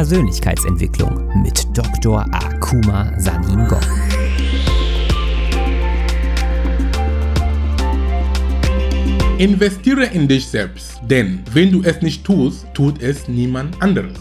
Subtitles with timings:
[0.00, 2.24] Persönlichkeitsentwicklung mit Dr.
[2.32, 3.82] Akuma Sanin Gong.
[9.36, 14.18] Investiere in dich selbst, denn wenn du es nicht tust, tut es niemand anderes.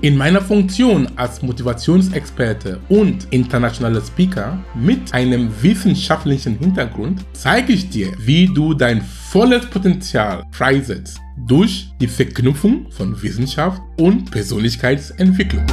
[0.00, 8.12] In meiner Funktion als Motivationsexperte und internationaler Speaker mit einem wissenschaftlichen Hintergrund zeige ich dir,
[8.20, 15.64] wie du dein volles Potenzial freisetzt durch die Verknüpfung von Wissenschaft und Persönlichkeitsentwicklung.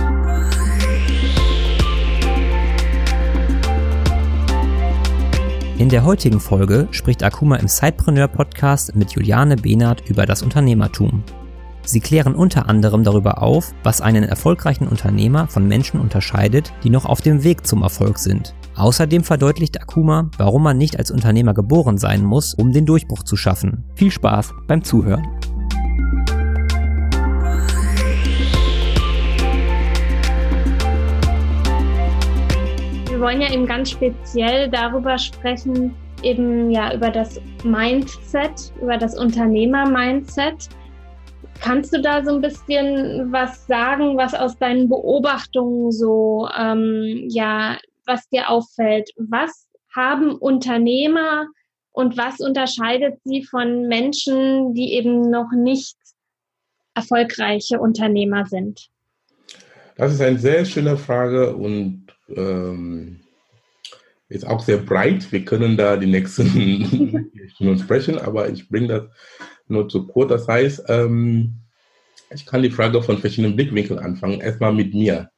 [5.80, 11.24] In der heutigen Folge spricht Akuma im Sidepreneur Podcast mit Juliane Behnert über das Unternehmertum.
[11.86, 17.06] Sie klären unter anderem darüber auf, was einen erfolgreichen Unternehmer von Menschen unterscheidet, die noch
[17.06, 18.56] auf dem Weg zum Erfolg sind.
[18.76, 23.36] Außerdem verdeutlicht Akuma, warum man nicht als Unternehmer geboren sein muss, um den Durchbruch zu
[23.36, 23.84] schaffen.
[23.96, 25.28] Viel Spaß beim Zuhören.
[33.24, 40.68] Wollen ja eben ganz speziell darüber sprechen, eben ja über das Mindset, über das Unternehmer-Mindset.
[41.62, 47.78] Kannst du da so ein bisschen was sagen, was aus deinen Beobachtungen so, ähm, ja,
[48.06, 49.10] was dir auffällt?
[49.16, 51.48] Was haben Unternehmer
[51.94, 55.96] und was unterscheidet sie von Menschen, die eben noch nicht
[56.94, 58.90] erfolgreiche Unternehmer sind?
[59.96, 62.03] Das ist eine sehr schöne Frage und
[62.38, 63.20] ähm,
[64.30, 65.32] ist auch sehr breit.
[65.32, 69.04] Wir können da die nächsten Stunden sprechen, aber ich bringe das
[69.68, 70.30] nur zu kurz.
[70.30, 71.56] Das heißt, ähm,
[72.34, 74.42] ich kann die Frage von verschiedenen Blickwinkeln anfangen.
[74.42, 75.30] Erstmal mit mir.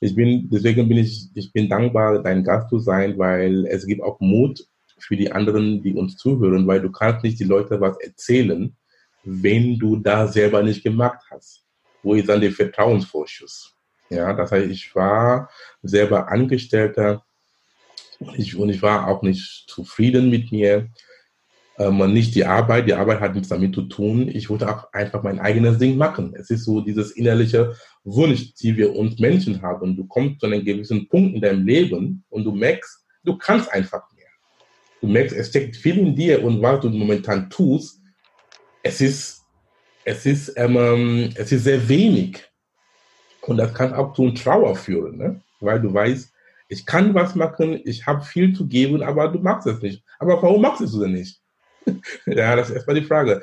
[0.00, 4.02] Ich bin, deswegen bin ich, ich bin dankbar, dein Gast zu sein, weil es gibt
[4.02, 4.66] auch Mut
[4.98, 8.76] für die anderen, die uns zuhören, weil du kannst nicht die Leute was erzählen,
[9.24, 11.64] wenn du da selber nicht gemacht hast.
[12.02, 13.76] Wo ist dann der Vertrauensvorschuss?
[14.12, 15.48] Ja, das heißt, ich war
[15.82, 17.24] selber Angestellter
[18.36, 20.88] ich, und ich war auch nicht zufrieden mit mir.
[21.78, 24.28] Ähm, nicht die Arbeit, die Arbeit hat nichts damit zu tun.
[24.28, 26.34] Ich wollte auch einfach mein eigenes Ding machen.
[26.36, 27.74] Es ist so dieses innerliche
[28.04, 29.96] Wunsch, die wir uns Menschen haben.
[29.96, 34.02] Du kommst zu einem gewissen Punkt in deinem Leben und du merkst, du kannst einfach
[34.14, 34.28] mehr.
[35.00, 37.98] Du merkst, es steckt viel in dir und was du momentan tust,
[38.82, 39.42] es ist,
[40.04, 42.51] es ist, ähm, es ist sehr wenig.
[43.46, 45.40] Und das kann auch zu Trauer führen, ne?
[45.60, 46.32] weil du weißt,
[46.68, 50.02] ich kann was machen, ich habe viel zu geben, aber du machst es nicht.
[50.18, 51.40] Aber warum machst du es denn nicht?
[52.26, 53.42] ja, das ist erstmal die Frage.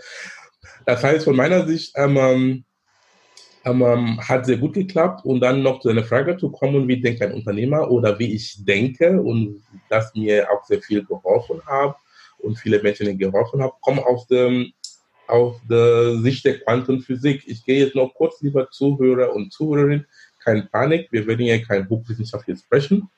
[0.86, 5.80] Das heißt, von meiner Sicht ähm, ähm, ähm, hat sehr gut geklappt und dann noch
[5.82, 10.14] zu einer Frage zu kommen, wie denkt ein Unternehmer oder wie ich denke und das
[10.16, 11.96] mir auch sehr viel geholfen hat
[12.40, 14.72] und viele Menschen geholfen hat, kommen aus dem
[15.30, 17.44] aus der Sicht der Quantenphysik.
[17.48, 20.06] Ich gehe jetzt noch kurz, lieber Zuhörer und Zuhörerinnen,
[20.40, 23.10] keine Panik, wir werden hier kein Buchwissenschaft jetzt sprechen,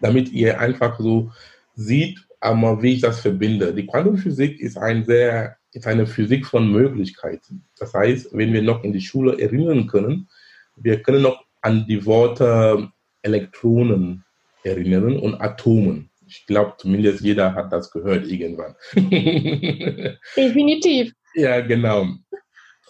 [0.00, 1.30] damit ihr einfach so
[1.74, 3.72] sieht, wie ich das verbinde.
[3.72, 7.64] Die Quantenphysik ist, ein sehr, ist eine Physik von Möglichkeiten.
[7.78, 10.28] Das heißt, wenn wir noch in die Schule erinnern können,
[10.76, 12.90] wir können noch an die Worte
[13.22, 14.24] Elektronen
[14.62, 16.10] erinnern und Atomen.
[16.26, 18.74] Ich glaube, zumindest jeder hat das gehört irgendwann.
[20.36, 21.12] Definitiv.
[21.34, 22.06] Ja, genau.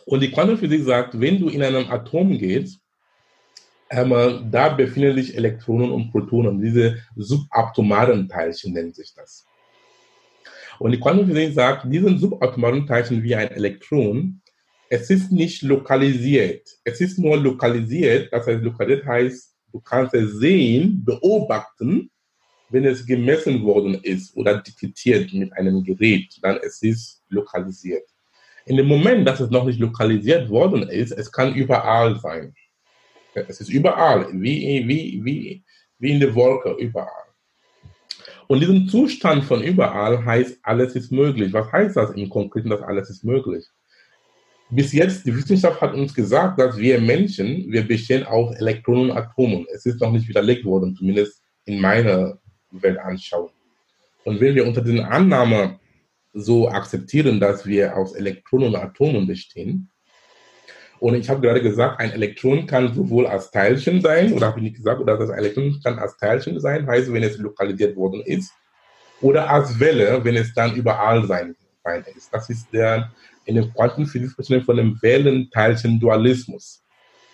[0.06, 2.80] Und die Quantenphysik sagt, wenn du in einem Atom gehst,
[3.90, 9.46] ähm, da befinden sich Elektronen und Protonen, diese subatomaren Teilchen nennt sich das.
[10.78, 14.40] Und die Quantenphysik sagt, diese subatomaren Teilchen wie ein Elektron,
[14.88, 16.68] es ist nicht lokalisiert.
[16.84, 22.10] Es ist nur lokalisiert, das heißt, lokalisiert heißt, du kannst es sehen, beobachten,
[22.74, 28.02] wenn es gemessen worden ist oder detektiert mit einem Gerät, dann es ist lokalisiert.
[28.66, 32.52] In dem Moment, dass es noch nicht lokalisiert worden ist, es kann überall sein.
[33.34, 35.62] Es ist überall, wie, wie, wie,
[36.00, 37.28] wie in der Wolke, überall.
[38.48, 41.52] Und diesen Zustand von überall heißt, alles ist möglich.
[41.52, 43.64] Was heißt das im Konkreten, dass alles ist möglich?
[44.70, 49.16] Bis jetzt, die Wissenschaft hat uns gesagt, dass wir Menschen, wir bestehen aus Elektronen und
[49.16, 49.64] Atomen.
[49.72, 52.40] Es ist noch nicht widerlegt worden, zumindest in meiner
[52.82, 53.50] Welt anschauen.
[54.24, 55.78] Und wenn wir unter dieser Annahme
[56.32, 59.90] so akzeptieren, dass wir aus Elektronen und Atomen bestehen,
[61.00, 64.64] und ich habe gerade gesagt, ein Elektron kann sowohl als Teilchen sein, oder habe ich
[64.64, 68.52] nicht gesagt, oder das Elektron kann als Teilchen sein, heißt, wenn es lokalisiert worden ist,
[69.20, 71.54] oder als Welle, wenn es dann überall sein,
[72.16, 72.32] ist.
[72.32, 73.12] Das ist der
[73.44, 74.32] in der Quantenphysik
[74.64, 76.82] von dem Wellen-Teilchen-Dualismus.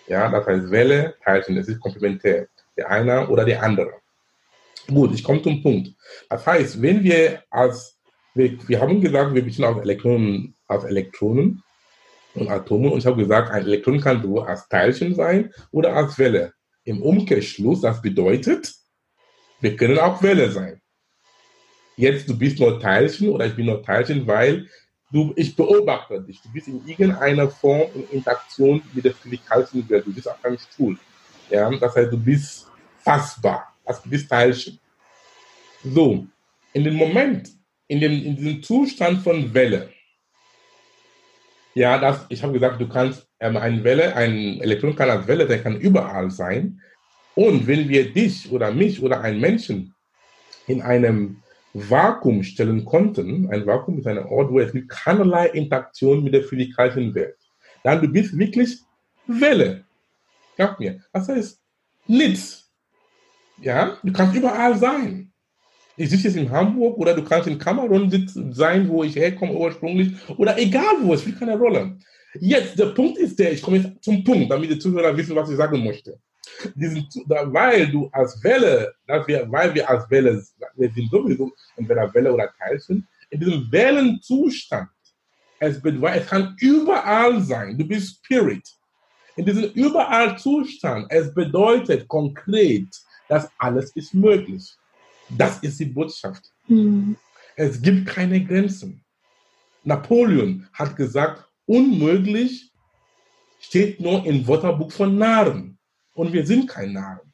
[0.07, 2.47] Ja, das heißt Welle, Teilchen, das ist komplementär.
[2.75, 4.00] Der eine oder der andere.
[4.87, 5.91] Gut, ich komme zum Punkt.
[6.29, 7.99] Das heißt, wenn wir als,
[8.33, 11.63] wir, wir haben gesagt, wir bestehen aus Elektronen, aus Elektronen
[12.33, 12.89] und Atome.
[12.89, 16.53] Und ich habe gesagt, ein Elektron kann sowohl als Teilchen sein oder als Welle.
[16.83, 18.73] Im Umkehrschluss, das bedeutet,
[19.59, 20.81] wir können auch Welle sein.
[21.95, 24.67] Jetzt, du bist nur Teilchen oder ich bin nur Teilchen, weil
[25.11, 26.41] du, ich beobachte dich.
[26.41, 30.07] Du bist in irgendeiner Form in Interaktion mit der physikalischen Welt.
[30.07, 30.97] Du bist auf einem Stuhl.
[31.49, 31.69] Ja?
[31.69, 32.67] Das heißt, du bist
[32.99, 33.70] fassbar.
[33.85, 34.79] Du bist Teilchen.
[35.83, 36.25] So,
[36.73, 37.49] in dem Moment,
[37.87, 39.89] in, dem, in diesem Zustand von Welle,
[41.73, 45.47] ja, das, ich habe gesagt, du kannst ähm, eine Welle, ein Elektron kann als Welle,
[45.47, 46.81] der kann überall sein.
[47.33, 49.95] Und wenn wir dich oder mich oder einen Menschen
[50.67, 51.41] in einem
[51.73, 56.43] Vakuum stellen konnten, ein Vakuum ist ein Ort, wo es gibt keinerlei Interaktion mit der
[56.43, 57.37] physikalischen Welt,
[57.83, 58.79] dann du bist wirklich
[59.27, 59.85] Welle.
[60.57, 61.01] Glaub mir.
[61.13, 61.59] Das heißt
[62.07, 62.60] nichts.
[63.61, 65.31] Ja, du kannst überall sein
[66.01, 68.09] ich sitze jetzt in Hamburg oder du kannst in Kamerun
[68.51, 71.97] sein, wo ich herkomme ursprünglich oder egal wo, es spielt keine Rolle.
[72.39, 75.49] Jetzt, der Punkt ist der, ich komme jetzt zum Punkt, damit die Zuhörer wissen, was
[75.49, 76.17] ich sagen möchte.
[76.75, 80.43] Diesen, weil du als Welle, dass wir, weil wir als Welle,
[80.75, 84.89] wir sind sowieso entweder Welle oder Teilchen, in diesem Wellenzustand,
[85.59, 88.67] es, es kann überall sein, du bist Spirit.
[89.35, 92.87] In diesem überall Zustand, es bedeutet konkret,
[93.31, 94.75] dass alles ist möglich.
[95.29, 96.51] Das ist die Botschaft.
[96.67, 97.15] Mhm.
[97.55, 99.05] Es gibt keine Grenzen.
[99.85, 102.73] Napoleon hat gesagt, unmöglich
[103.61, 105.79] steht nur im Wörterbuch von Narren.
[106.13, 107.33] Und wir sind kein Narren.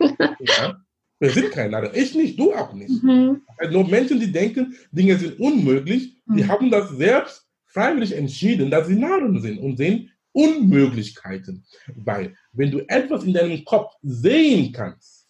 [0.40, 0.82] ja?
[1.20, 1.92] Wir sind kein Narren.
[1.94, 3.04] Ich nicht, du auch nicht.
[3.04, 3.42] Mhm.
[3.56, 6.36] Also nur Menschen, die denken, Dinge sind unmöglich, mhm.
[6.36, 11.64] die haben das selbst freiwillig entschieden, dass sie Narren sind und sehen Unmöglichkeiten.
[11.94, 15.26] Weil, wenn du etwas in deinem Kopf sehen kannst,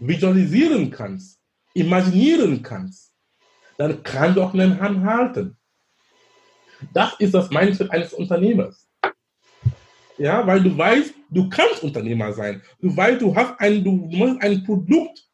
[0.00, 1.38] visualisieren kannst,
[1.74, 3.12] imaginieren kannst,
[3.78, 5.56] dann kann du auch einen Hand halten.
[6.92, 8.88] Das ist das Mindset eines Unternehmers.
[10.18, 12.60] Ja, weil du weißt, du kannst Unternehmer sein.
[12.80, 15.29] Du weißt, du hast ein, du musst ein Produkt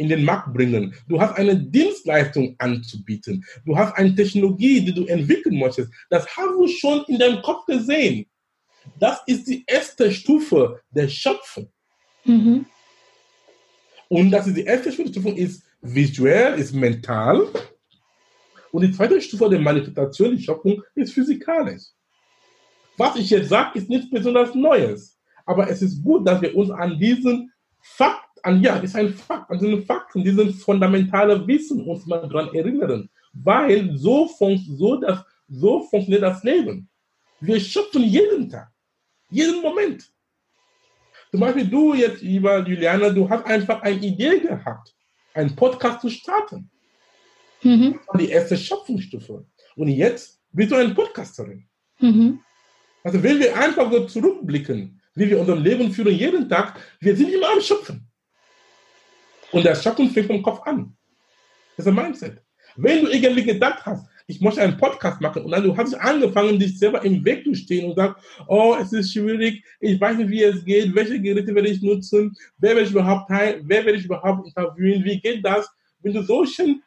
[0.00, 0.94] in den Markt bringen.
[1.08, 3.44] Du hast eine Dienstleistung anzubieten.
[3.66, 5.92] Du hast eine Technologie, die du entwickeln möchtest.
[6.08, 8.24] Das hast du schon in deinem Kopf gesehen.
[8.98, 11.70] Das ist die erste Stufe der Schöpfung.
[12.24, 12.64] Mhm.
[14.08, 17.46] Und das ist die erste Stufe ist visuell, ist mental.
[18.72, 21.82] Und die zweite Stufe der Manifestation, die Schöpfung, ist physikalisch.
[22.96, 25.18] Was ich jetzt sage, ist nichts besonders Neues.
[25.44, 29.50] Aber es ist gut, dass wir uns an diesen Fakt, an ja, ist ein Fakt,
[29.50, 33.08] an diesen Fakten, diesen fundamentalen Wissen uns mal daran erinnern.
[33.32, 36.88] Weil so, fun so, das, so funktioniert das Leben.
[37.40, 38.70] Wir schöpfen jeden Tag,
[39.30, 40.10] jeden Moment.
[41.30, 44.94] Zum Beispiel du jetzt, lieber Juliana, du hast einfach eine Idee gehabt,
[45.32, 46.70] einen Podcast zu starten.
[47.62, 48.00] Mhm.
[48.18, 49.46] Die erste Schöpfungsstufe.
[49.76, 51.66] Und jetzt bist du eine Podcasterin.
[52.00, 52.40] Mhm.
[53.04, 57.32] Also wenn wir einfach so zurückblicken, wie wir unser Leben führen jeden Tag, wir sind
[57.32, 58.09] immer am Schöpfen.
[59.52, 60.96] Und das Schöpfen fängt vom Kopf an.
[61.76, 62.42] Das ist ein Mindset.
[62.76, 65.44] Wenn du irgendwie gedacht hast, ich möchte einen Podcast machen.
[65.44, 68.92] Und dann du hast angefangen, dich selber im Weg zu stehen und sagst, oh, es
[68.92, 72.86] ist schwierig, ich weiß nicht, wie es geht, welche Geräte werde ich nutzen, wer werde
[72.86, 75.68] ich überhaupt teil, wer werde ich überhaupt interviewen, wie geht das?
[76.00, 76.82] Wenn du solchen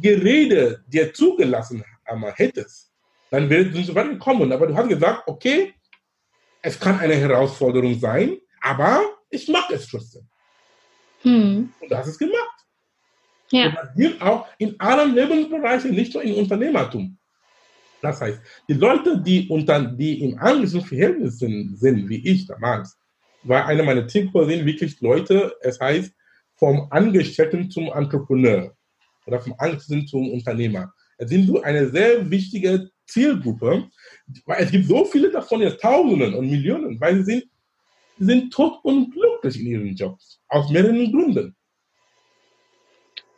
[0.00, 1.82] Gerede dir zugelassen
[2.34, 2.92] hättest,
[3.30, 4.52] dann würdest du nicht so weit kommen.
[4.52, 5.72] Aber du hast gesagt, okay,
[6.60, 10.28] es kann eine Herausforderung sein, aber ich mache es trotzdem.
[11.24, 11.72] Hm.
[11.80, 12.54] Und hast es gemacht.
[13.50, 13.68] Ja.
[13.68, 17.18] Und das gilt auch in allen Lebensbereichen, nicht nur im Unternehmertum.
[18.00, 18.38] Das heißt,
[18.68, 22.98] die Leute, die, unter, die im anglischen Verhältnis sind, sind, wie ich damals,
[23.42, 26.12] war einer meiner Teamkollegen wirklich Leute, es heißt,
[26.56, 28.74] vom Angestellten zum Entrepreneur
[29.26, 30.92] oder vom Angestellten zum Unternehmer.
[31.16, 33.88] Es sind so eine sehr wichtige Zielgruppe,
[34.46, 37.44] weil es gibt so viele davon, jetzt Tausenden und Millionen, weil sie sind,
[38.18, 41.56] sind tot und glücklich in ihren Jobs, aus mehreren Gründen.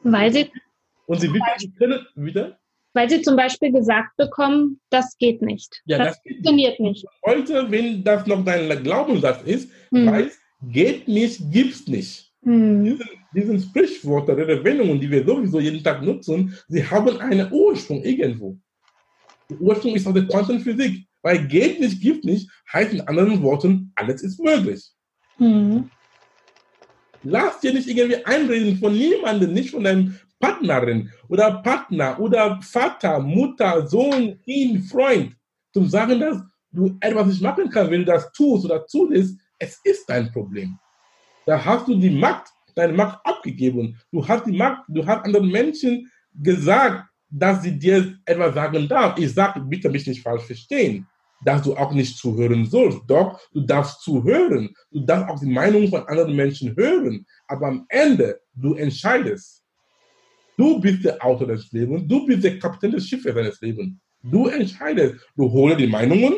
[0.03, 0.51] Weil sie.
[1.07, 1.29] Und sie
[1.79, 2.59] können wieder?
[2.93, 5.83] Weil sie zum Beispiel gesagt bekommen, das geht nicht.
[5.85, 7.05] Ja, das, das funktioniert nicht.
[7.05, 7.07] nicht.
[7.25, 10.07] Heute, wenn das noch dein Glaubenssatz ist, hm.
[10.07, 12.33] weiß, geht nicht, gibt's nicht.
[12.43, 12.85] Hm.
[12.85, 18.57] Diesen, diesen Sprichwörter, Redewendungen, die wir sowieso jeden Tag nutzen, sie haben einen Ursprung irgendwo.
[19.51, 21.06] Der Ursprung ist aus der Quantenphysik.
[21.23, 24.85] Weil geht nicht, gibt nicht, heißt in anderen Worten, alles ist möglich.
[25.39, 25.91] Hm.
[27.23, 33.19] Lass dir nicht irgendwie einreden von niemandem, nicht von deinem Partnerin oder Partner oder Vater,
[33.21, 35.35] Mutter, Sohn, Kind, Freund,
[35.73, 36.39] zum sagen, dass
[36.71, 40.79] du etwas nicht machen kannst, wenn du das tust oder tust, es ist dein Problem.
[41.47, 43.99] Da hast du die Macht, deine Macht abgegeben.
[44.13, 49.19] Du hast die Macht, du hast anderen Menschen gesagt, dass sie dir etwas sagen darf.
[49.19, 51.07] Ich sage, bitte mich nicht falsch verstehen,
[51.45, 53.01] dass du auch nicht zuhören sollst.
[53.07, 54.75] Doch, du darfst zuhören.
[54.91, 57.27] Du darfst auch die Meinung von anderen Menschen hören.
[57.47, 59.63] Aber am Ende, du entscheidest.
[60.57, 62.05] Du bist der Autor des Lebens.
[62.07, 63.95] Du bist der Kapitän des Schiffes deines Lebens.
[64.23, 65.17] Du entscheidest.
[65.37, 66.35] Du holst die Meinungen,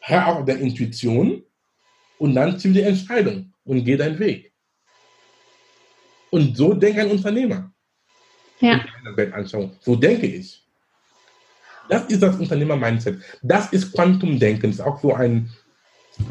[0.00, 1.44] hör auf der Intuition
[2.18, 4.52] und dann zieh die Entscheidung und geh deinen Weg.
[6.30, 7.71] Und so denkt ein Unternehmer.
[8.62, 8.84] Ja.
[9.16, 9.72] Weltanschauung.
[9.80, 10.62] So denke ich.
[11.88, 13.20] Das ist das Unternehmer-Mindset.
[13.42, 14.70] Das ist Quantumdenken.
[14.70, 15.50] Das ist auch so ein,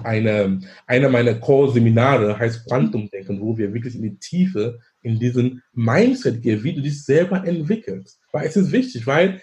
[0.03, 6.41] eine, einer meiner Core-Seminare heißt Quantumdenken, wo wir wirklich in die Tiefe, in diesen Mindset
[6.41, 8.19] gehen, wie du dich selber entwickelst.
[8.31, 9.41] Weil es ist wichtig, weil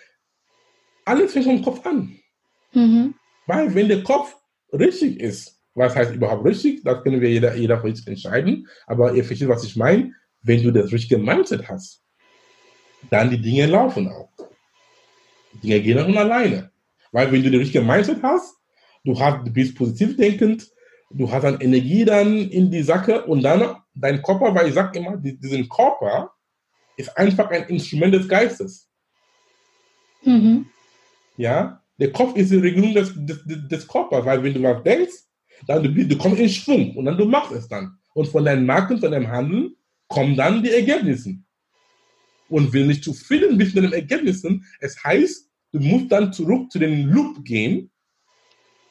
[1.05, 2.17] alles fängt vom Kopf an.
[2.73, 3.15] Mhm.
[3.47, 4.35] Weil wenn der Kopf
[4.73, 9.15] richtig ist, was heißt überhaupt richtig, das können wir jeder, jeder für sich entscheiden, aber
[9.15, 12.03] ihr versteht, was ich meine, wenn du das richtige Mindset hast,
[13.11, 14.31] dann die Dinge laufen auch.
[15.53, 16.71] Die Dinge gehen auch von alleine.
[17.13, 18.57] Weil wenn du die richtige Mindset hast,
[19.05, 20.71] du, hast, du bist positiv denkend,
[21.11, 24.99] du hast dann Energie dann in die Sache und dann dein Körper, weil ich sage
[24.99, 26.33] immer, diesen Körper
[26.97, 28.89] ist einfach ein Instrument des Geistes.
[30.23, 30.67] Mhm.
[31.37, 35.15] Ja, der Kopf ist die Regelung des, des, des Körpers, weil wenn du was denkst,
[35.67, 37.99] dann du, du kommst in Schwung und dann du machst es dann.
[38.15, 39.77] Und von deinem Marken, von deinem Handeln
[40.09, 41.39] kommen dann die Ergebnisse
[42.49, 44.65] und will nicht zufrieden mit den Ergebnissen.
[44.81, 47.91] Es heißt, du musst dann zurück zu den Loop gehen,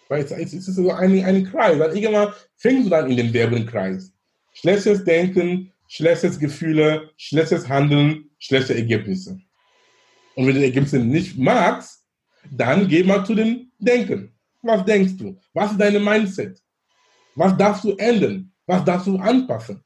[0.10, 1.78] weil es, ist so ein, ein Kreis.
[1.78, 4.14] Dann irgendwann fängst du dann in den Werbenkreis.
[4.54, 9.40] Schlechtes Denken, schlechtes Gefühle, schlechtes Handeln, schlechte Ergebnisse.
[10.36, 12.04] Und wenn du die Ergebnisse nicht magst,
[12.52, 14.34] dann geh mal zu den Denken.
[14.62, 15.40] Was denkst du?
[15.54, 16.62] Was ist deine Mindset?
[17.36, 18.52] Was darfst du ändern?
[18.66, 19.84] Was darfst du anpassen?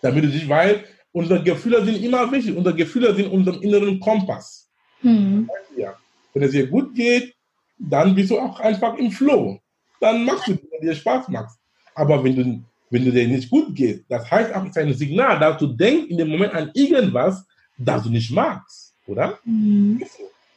[0.00, 2.56] Damit du dich, weil Unsere Gefühle sind immer wichtig.
[2.56, 4.68] Unsere Gefühle sind unserem inneren Kompass.
[5.02, 5.48] Mhm.
[5.76, 5.94] Ja.
[6.32, 7.34] Wenn es dir gut geht,
[7.78, 9.60] dann bist du auch einfach im Flow.
[10.00, 11.56] Dann machst du, wenn dir Spaß macht.
[11.94, 14.94] Aber wenn du, wenn du dir nicht gut geht, das heißt auch, es ist ein
[14.94, 17.44] Signal, dass du denkst in dem Moment an irgendwas,
[17.76, 19.38] das du nicht magst, oder?
[19.44, 20.02] Mhm.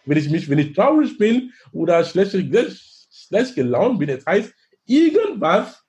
[0.05, 2.31] Wenn ich mich, wenn ich traurig bin oder schlecht,
[3.11, 4.53] schlecht gelaunt bin, das heißt,
[4.85, 5.83] irgendwas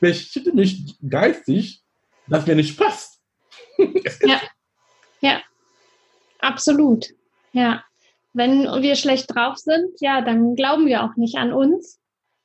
[0.00, 1.80] beschäftigt mich geistig,
[2.26, 3.11] das mir nicht passt
[4.22, 4.40] ja,
[5.20, 5.40] ja,
[6.40, 7.08] absolut.
[7.52, 7.84] Ja,
[8.32, 12.00] wenn wir schlecht drauf sind, ja, dann glauben wir auch nicht an uns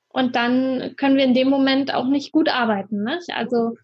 [0.09, 3.03] und dann können wir in dem Moment auch nicht gut arbeiten.
[3.03, 3.29] Nicht?
[3.33, 3.75] Also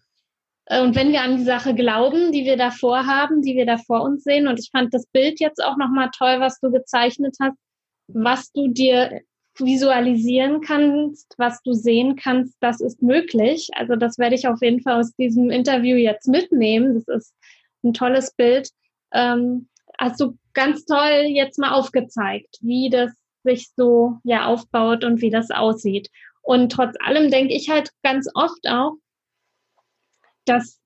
[0.66, 3.78] äh, und wenn wir an die Sache glauben, die wir davor haben, die wir da
[3.78, 7.36] vor uns sehen, und ich fand das Bild jetzt auch nochmal toll, was du gezeichnet
[7.40, 7.56] hast,
[8.08, 9.22] was du dir
[9.60, 13.70] visualisieren kannst, was du sehen kannst, das ist möglich.
[13.74, 16.94] Also das werde ich auf jeden Fall aus diesem Interview jetzt mitnehmen.
[16.94, 17.34] Das ist
[17.82, 18.70] ein tolles Bild.
[19.12, 19.68] Ähm,
[19.98, 23.12] hast du ganz toll jetzt mal aufgezeigt, wie das
[23.44, 26.08] sich so ja aufbaut und wie das aussieht.
[26.42, 28.94] Und trotz allem denke ich halt ganz oft auch,
[30.46, 30.80] dass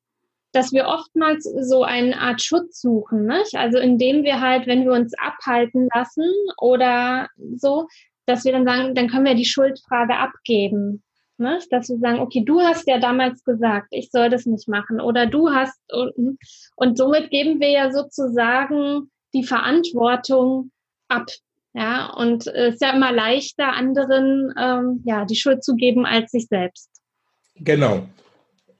[0.53, 3.55] dass wir oftmals so eine Art Schutz suchen, nicht?
[3.55, 7.87] also indem wir halt, wenn wir uns abhalten lassen oder so,
[8.29, 11.03] dass wir dann sagen, dann können wir die Schuldfrage abgeben.
[11.39, 11.61] Ne?
[11.71, 15.27] Dass wir sagen, okay, du hast ja damals gesagt, ich soll das nicht machen oder
[15.27, 16.39] du hast und,
[16.77, 20.71] und somit geben wir ja sozusagen die Verantwortung
[21.09, 21.27] ab.
[21.75, 26.33] Ja, und es ist ja immer leichter, anderen ähm, ja, die Schuld zu geben als
[26.33, 26.91] sich selbst.
[27.57, 28.09] Genau.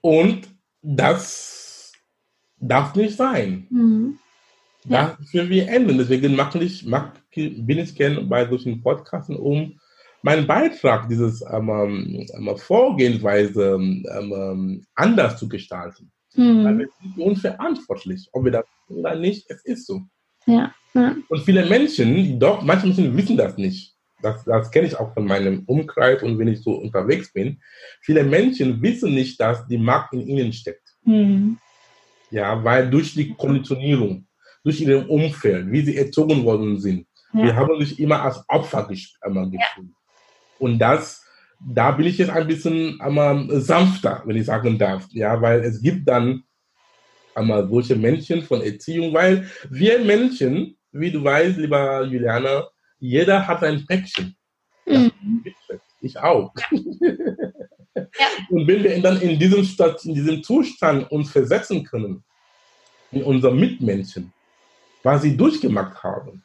[0.01, 0.49] Und
[0.81, 1.93] das
[2.57, 3.67] darf nicht sein.
[3.69, 4.19] Mhm.
[4.85, 5.49] Das ja.
[5.49, 5.97] wir ändern.
[5.97, 9.79] Deswegen mache ich, mach, bin ich gerne bei solchen Podcasts, um
[10.21, 16.11] meinen Beitrag, dieses ähm, ähm, Vorgehensweise ähm, ähm, anders zu gestalten.
[16.35, 16.63] Mhm.
[16.63, 20.01] Weil wir sind unverantwortlich, ob wir das oder nicht, es ist so.
[20.45, 20.73] Ja.
[20.93, 21.15] ja.
[21.27, 23.95] Und viele Menschen, doch, manche Menschen wissen das nicht.
[24.21, 27.61] Das, das kenne ich auch von meinem Umkreis und wenn ich so unterwegs bin.
[28.01, 30.95] Viele Menschen wissen nicht, dass die Macht in ihnen steckt.
[31.03, 31.57] Mhm.
[32.31, 34.27] Ja, weil durch die Konditionierung
[34.63, 37.07] durch ihr Umfeld, wie sie erzogen worden sind.
[37.33, 37.43] Ja.
[37.43, 39.09] Wir haben sich immer als Opfer gefühlt.
[39.25, 39.83] Ja.
[40.57, 41.23] Und das,
[41.59, 45.07] da bin ich jetzt ein bisschen einmal sanfter, wenn ich sagen darf.
[45.11, 46.43] Ja, weil es gibt dann
[47.35, 52.67] einmal solche Menschen von Erziehung, weil wir Menschen, wie du weißt, lieber Juliana,
[52.99, 54.35] jeder hat ein Päckchen.
[54.85, 55.11] Mhm.
[56.01, 56.53] Ich auch.
[57.95, 58.27] Ja.
[58.49, 59.67] Und wenn wir dann in diesem,
[60.03, 62.23] in diesem Zustand uns versetzen können,
[63.11, 64.31] in unserem Mitmenschen,
[65.03, 66.43] was sie durchgemacht haben,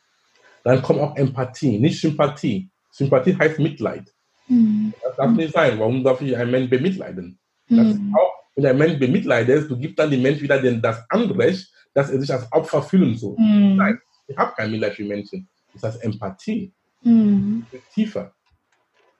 [0.62, 2.70] dann kommt auch Empathie, nicht Sympathie.
[2.90, 4.10] Sympathie heißt Mitleid.
[4.48, 4.94] Mhm.
[5.02, 5.78] Das darf nicht sein.
[5.78, 7.38] Warum darf ich einen Menschen bemitleiden?
[7.68, 7.76] Mhm.
[7.76, 11.04] Das ist auch, wenn ein Mensch bemitleidet, du gibst dann dem Menschen wieder den, das
[11.08, 13.36] Anrecht, dass er sich als Opfer fühlen soll.
[13.38, 13.76] Mhm.
[13.76, 15.48] Nein, Ich habe kein Mitleid für Menschen.
[15.72, 16.72] Das heißt Empathie.
[17.02, 17.66] Mhm.
[17.92, 18.34] Tiefer.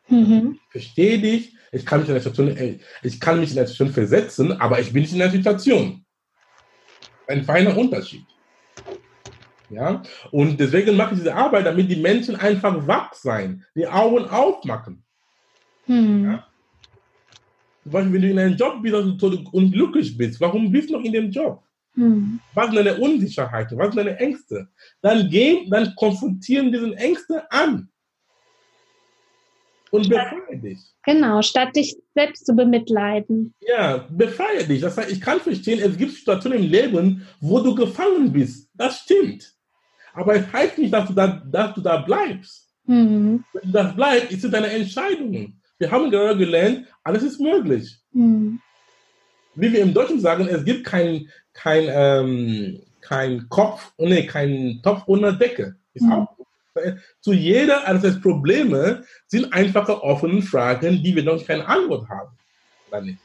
[0.08, 0.58] Mhm.
[0.66, 3.66] Ich verstehe dich, ich kann, mich in eine Situation, äh, ich kann mich in eine
[3.66, 6.04] Situation versetzen, aber ich bin nicht in einer Situation.
[7.26, 8.24] Ein feiner Unterschied.
[9.70, 10.02] Ja?
[10.30, 15.02] Und deswegen mache ich diese Arbeit, damit die Menschen einfach wach sein, die Augen aufmachen.
[15.86, 16.24] Mhm.
[16.24, 16.46] Ja?
[17.82, 20.94] Zum Beispiel, wenn du in einem Job bist und du unglücklich bist, warum bist du
[20.94, 21.62] noch in dem Job?
[21.94, 22.40] Hm.
[22.54, 23.78] Was sind deine Unsicherheiten?
[23.78, 24.68] Was sind deine Ängste?
[25.00, 27.88] Dann gehen, dann konfrontieren diese Ängste an.
[29.90, 30.80] Und befreie dich.
[31.04, 33.54] Genau, statt dich selbst zu bemitleiden.
[33.60, 34.80] Ja, befreie dich.
[34.80, 38.68] Das heißt, ich kann verstehen, es gibt Situationen im Leben, wo du gefangen bist.
[38.74, 39.53] Das stimmt.
[40.14, 42.70] Aber es heißt nicht, dass du da, dass du da bleibst.
[42.86, 43.44] Mhm.
[43.52, 45.60] Wenn du das bleibst, ist es deine Entscheidung.
[45.78, 47.98] Wir haben gerade gelernt, alles ist möglich.
[48.12, 48.60] Mhm.
[49.56, 55.02] Wie wir im Deutschen sagen, es gibt keinen kein, ähm, kein Kopf, nee, kein Topf
[55.06, 55.76] ohne Decke.
[55.94, 56.12] Ist mhm.
[56.12, 56.34] auch
[57.20, 62.36] zu jeder alles Probleme sind einfache offene Fragen, die wir noch keine Antwort haben.
[62.88, 63.18] Oder nicht?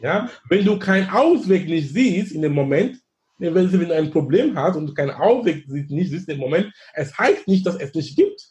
[0.00, 3.00] Ja, wenn du keinen Ausweg nicht siehst in dem Moment,
[3.38, 7.46] wenn du ein Problem hast und keinen Ausweg nicht siehst in dem Moment, es heißt
[7.46, 8.42] nicht, dass es nicht gibt.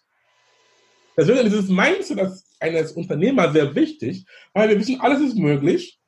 [1.17, 2.19] Deswegen ist das Mindset
[2.59, 5.99] eines Unternehmers sehr wichtig, weil wir wissen, alles ist möglich.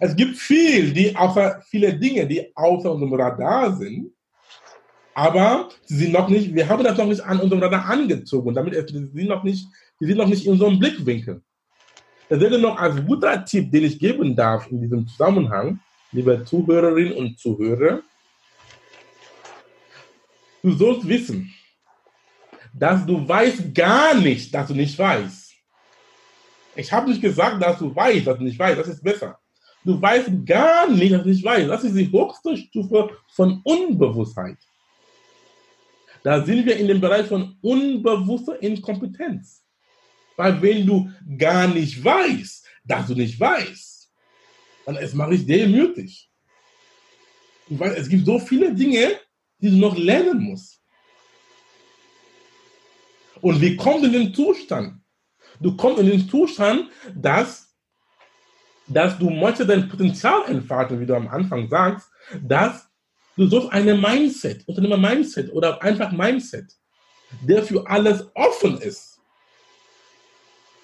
[0.00, 4.12] Es gibt viel, die außer, viele Dinge, die außer unserem Radar sind,
[5.14, 8.54] aber sie sind noch nicht, wir haben das noch nicht an unserem Radar angezogen.
[8.54, 9.66] Damit sie sind noch nicht,
[9.98, 11.42] sie sind noch nicht in unserem Blickwinkel.
[12.30, 15.80] Deswegen noch als guter Tipp, den ich geben darf in diesem Zusammenhang,
[16.12, 18.02] liebe Zuhörerinnen und Zuhörer,
[20.62, 21.52] du sollst wissen,
[22.72, 25.54] dass du weißt gar nicht, dass du nicht weißt.
[26.76, 28.78] Ich habe nicht gesagt, dass du weißt, dass du nicht weißt.
[28.78, 29.38] Das ist besser.
[29.84, 31.68] Du weißt gar nicht, dass du nicht weißt.
[31.68, 34.58] Das ist die höchste Stufe von Unbewusstheit.
[36.22, 39.62] Da sind wir in dem Bereich von unbewusster Inkompetenz.
[40.36, 43.97] Weil wenn du gar nicht weißt, dass du nicht weißt,
[44.88, 46.30] dann es mache ich demütig.
[47.68, 49.20] Weil es gibt so viele Dinge,
[49.58, 50.80] die du noch lernen musst.
[53.42, 55.02] Und wie kommst du in den Zustand?
[55.60, 57.68] Du kommst in den Zustand, dass,
[58.86, 62.08] dass du möchtest dein Potenzial entfalten, wie du am Anfang sagst,
[62.40, 62.88] dass
[63.36, 66.72] Du sollst eine Mindset, Unternehmer-Mindset oder einfach Mindset,
[67.42, 69.20] der für alles offen ist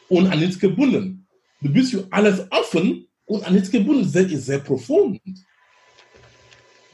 [0.09, 1.27] und an nichts gebunden.
[1.61, 4.11] Du bist für alles offen und an nichts gebunden.
[4.13, 5.21] Das ist sehr profund.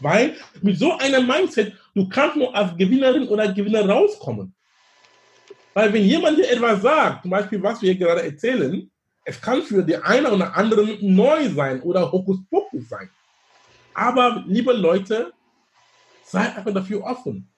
[0.01, 4.55] Weil mit so einem Mindset, du kannst nur als Gewinnerin oder Gewinner rauskommen.
[5.75, 8.91] Weil wenn jemand dir etwas sagt, zum Beispiel, was wir gerade erzählen,
[9.25, 13.11] es kann für die eine oder andere neu sein oder Hokuspokus sein.
[13.93, 15.33] Aber, liebe Leute,
[16.31, 17.49] Sei einfach dafür offen.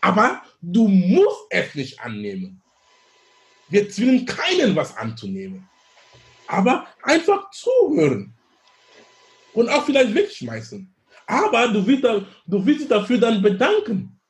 [0.00, 2.62] Aber du musst es nicht annehmen.
[3.68, 5.68] Wir zwingen keinen, was anzunehmen.
[6.46, 8.34] Aber einfach zuhören.
[9.52, 10.94] Und auch vielleicht wegschmeißen.
[11.26, 12.04] Aber du willst,
[12.46, 14.20] du willst dich dafür dann bedanken.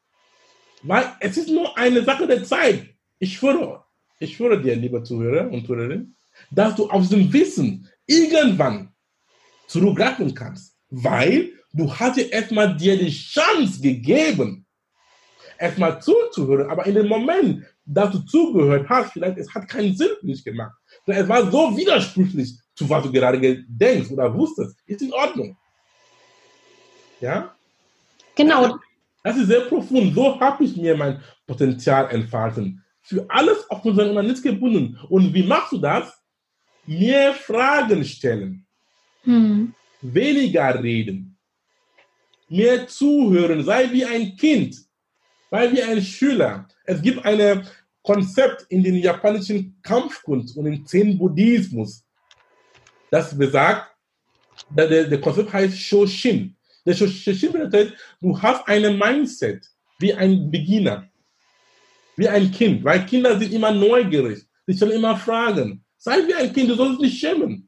[0.82, 2.86] Weil es ist nur eine Sache der Zeit.
[3.18, 3.84] Ich schwöre,
[4.18, 6.14] ich schwöre dir, lieber Zuhörer und Zuhörerin,
[6.50, 8.92] dass du aus dem Wissen irgendwann
[9.66, 10.76] zurückgreifen kannst.
[10.90, 14.64] Weil Du hast dir erstmal dir die Chance gegeben,
[15.58, 20.10] erstmal zuzuhören, aber in dem Moment, dass du zugehört hast, vielleicht es hat keinen Sinn
[20.20, 20.74] für dich gemacht.
[21.06, 24.76] Es war so widersprüchlich zu was du gerade denkst oder wusstest.
[24.86, 25.56] Ist in Ordnung.
[27.20, 27.54] Ja?
[28.34, 28.78] Genau.
[29.22, 30.14] Das ist sehr profund.
[30.14, 32.82] So habe ich mir mein Potenzial entfalten.
[33.02, 34.98] Für alles auf unseren Unternehmen gebunden.
[35.08, 36.12] Und wie machst du das?
[36.84, 38.66] Mehr Fragen stellen.
[39.22, 39.74] Hm.
[40.02, 41.36] Weniger reden
[42.48, 44.76] mehr zuhören, sei wie ein Kind,
[45.50, 46.68] sei wie ein Schüler.
[46.86, 47.66] Es gibt ein
[48.02, 52.04] Konzept in den japanischen Kampfkunst und im Zen-Buddhismus,
[53.10, 53.90] das besagt,
[54.70, 56.56] der, der, der Konzept heißt Shoshin.
[56.84, 59.68] Der Shoshin bedeutet, du hast ein Mindset
[59.98, 61.08] wie ein Beginner,
[62.16, 65.84] wie ein Kind, weil Kinder sind immer neugierig, sie stellen immer Fragen.
[65.98, 67.65] Sei wie ein Kind, du sollst nicht schämen.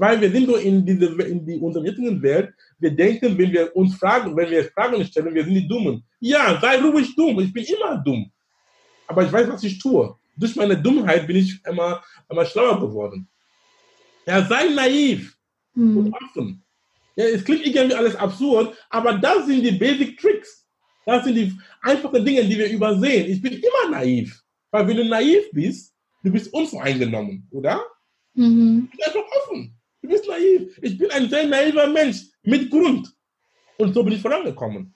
[0.00, 3.76] Weil wir sind so in, diese, in die, unserer jetzigen Welt, wir denken, wenn wir
[3.76, 6.02] uns fragen, wenn wir Fragen stellen, wir sind die Dummen.
[6.20, 8.32] Ja, sei ruhig dumm, ich bin immer dumm.
[9.06, 10.16] Aber ich weiß, was ich tue.
[10.34, 13.28] Durch meine Dummheit bin ich immer, immer schlauer geworden.
[14.24, 15.36] Ja, sei naiv
[15.74, 15.98] hm.
[15.98, 16.64] und offen.
[17.14, 20.66] Ja, es klingt irgendwie alles absurd, aber das sind die Basic Tricks.
[21.04, 23.30] Das sind die einfachen Dinge, die wir übersehen.
[23.30, 24.42] Ich bin immer naiv.
[24.70, 27.84] Weil wenn du naiv bist, du bist unvoreingenommen, oder?
[28.32, 28.88] Mhm.
[28.90, 29.76] Du bist einfach offen.
[30.40, 30.78] Naiv.
[30.82, 33.12] Ich bin ein sehr naiver Mensch mit Grund.
[33.78, 34.94] Und so bin ich vorangekommen.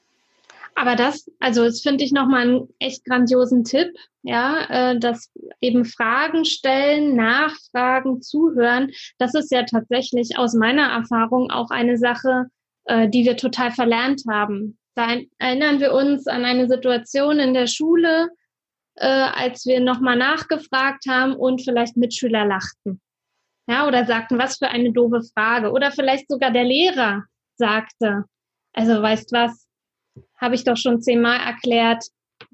[0.75, 5.31] Aber das, also das finde ich nochmal einen echt grandiosen Tipp, ja, äh, dass
[5.61, 12.47] eben Fragen stellen, nachfragen, zuhören, das ist ja tatsächlich aus meiner Erfahrung auch eine Sache,
[12.87, 14.77] äh, die wir total verlernt haben.
[14.97, 18.31] Da erinnern wir uns an eine Situation in der Schule,
[18.97, 23.01] äh, als wir nochmal nachgefragt haben und vielleicht Mitschüler lachten.
[23.67, 25.71] Ja, oder sagten, was für eine doofe Frage.
[25.73, 27.23] Oder vielleicht sogar der Lehrer
[27.57, 28.25] sagte,
[28.73, 29.67] also weißt was,
[30.37, 32.05] habe ich doch schon zehnmal erklärt,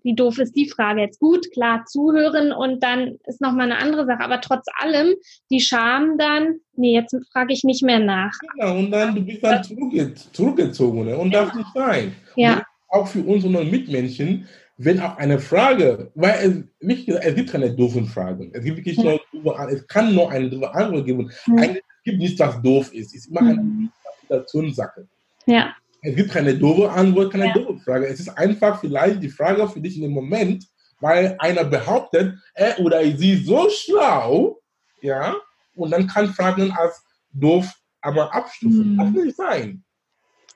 [0.03, 1.19] wie doof ist die Frage jetzt?
[1.19, 4.21] Gut, klar, zuhören und dann ist nochmal eine andere Sache.
[4.21, 5.15] Aber trotz allem,
[5.51, 8.33] die Scham dann, nee, jetzt frage ich nicht mehr nach.
[8.55, 11.19] Genau, und dann du bist dann zurückge zurückgezogen ne?
[11.19, 11.45] und ja.
[11.45, 12.15] darf nicht sein.
[12.37, 12.63] Ja.
[12.89, 14.49] auch für unsere Mitmenschen,
[14.83, 16.35] wenn auch eine Frage, weil
[16.81, 18.51] es, nicht, es gibt keine doofen Fragen.
[18.55, 19.21] Es gibt wirklich nur,
[19.69, 21.31] es kann nur eine doofe Antwort geben.
[21.49, 21.55] Ja.
[21.55, 23.09] Eigentlich gibt nichts, was doof ist.
[23.09, 23.91] Es ist immer eine mhm.
[24.23, 25.07] Interpretationssache.
[25.45, 25.75] Ja.
[26.01, 27.53] Es gibt keine doofe Antwort, keine ja.
[27.53, 28.07] doofe Frage.
[28.07, 30.65] Es ist einfach vielleicht die Frage für dich in dem Moment,
[31.01, 34.61] weil einer behauptet, er oder sie ist so schlau,
[35.03, 35.37] ja,
[35.75, 38.95] und dann kann Fragen als doof aber abstufen.
[38.95, 38.97] Mhm.
[38.97, 39.85] Das will nicht sein.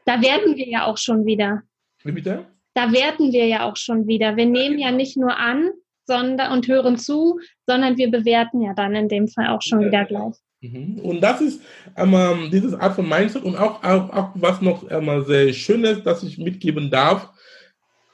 [0.06, 1.62] Da werden wir ja auch schon wieder.
[2.04, 2.53] Wie bitte?
[2.74, 4.36] Da werten wir ja auch schon wieder.
[4.36, 5.70] Wir nehmen ja nicht nur an
[6.06, 9.86] sondern, und hören zu, sondern wir bewerten ja dann in dem Fall auch schon ja.
[9.86, 10.34] wieder gleich.
[10.60, 10.98] Mhm.
[11.00, 11.62] Und das ist
[11.96, 16.04] ähm, dieses Art von Mindset und auch, auch, auch was noch ähm, sehr schön ist,
[16.04, 17.30] dass ich mitgeben darf,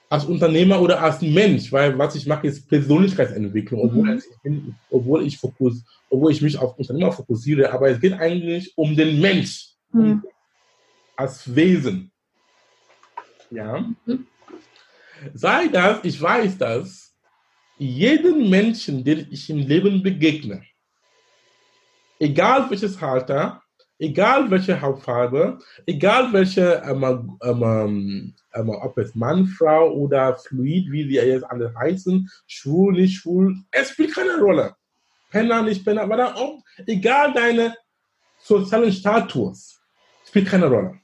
[0.09, 4.19] als Unternehmer oder als Mensch, weil was ich mache, ist Persönlichkeitsentwicklung, obwohl, mhm.
[4.19, 8.77] ich, bin, obwohl, ich, fokus, obwohl ich mich auf Unternehmer fokussiere, aber es geht eigentlich
[8.77, 10.25] um den Mensch mhm.
[11.17, 12.11] als Wesen.
[13.53, 13.85] Ja.
[14.05, 14.27] Mhm.
[15.35, 17.15] Sei das, ich weiß das,
[17.79, 20.63] jeden Menschen, den ich im Leben begegne,
[22.19, 23.63] egal welches Alter,
[23.99, 31.05] egal welche Hautfarbe, egal welche, ähm, ähm, ähm, ob es Mann, Frau oder Fluid, wie
[31.05, 34.75] sie jetzt alle heißen, schwul, nicht schwul, es spielt keine Rolle.
[35.31, 37.77] Penner, nicht Penner, aber auch, egal deine
[38.39, 39.81] sozialen Status,
[40.27, 40.99] spielt keine Rolle.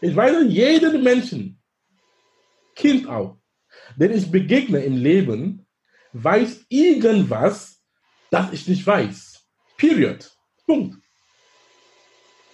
[0.00, 1.58] Ich weiß, jeden Menschen,
[2.74, 3.38] Kind auch,
[3.96, 5.66] den ich begegne im Leben,
[6.12, 7.82] weiß irgendwas,
[8.30, 9.44] das ich nicht weiß.
[9.76, 10.30] Period.
[10.66, 10.96] Punkt.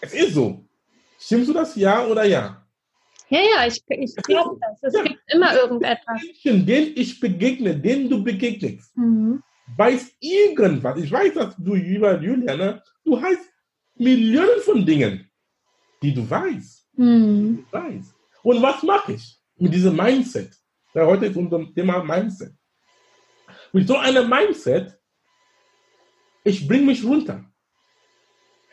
[0.01, 0.65] Es ist so.
[1.19, 2.67] Stimmst du das ja oder ja?
[3.29, 4.83] Ja, ja, ich, ich glaube das.
[4.83, 5.03] Es ja.
[5.05, 6.21] gibt immer irgendetwas.
[6.23, 9.43] Menschen, denen ich begegne, denen du begegnest, mhm.
[9.77, 10.99] weiß irgendwas.
[10.99, 13.39] Ich weiß, dass du, lieber Juliane, du hast
[13.95, 15.31] Millionen von Dingen,
[16.03, 16.89] die du weißt.
[16.95, 17.57] Mhm.
[17.59, 18.15] Die du weißt.
[18.43, 20.51] Und was mache ich mit diesem Mindset?
[20.93, 22.53] Weil heute ist unser Thema Mindset.
[23.73, 25.01] Mit so einem Mindset
[26.45, 27.45] ich bringe mich runter.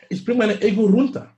[0.08, 1.34] Ich bringe mein Ego runter.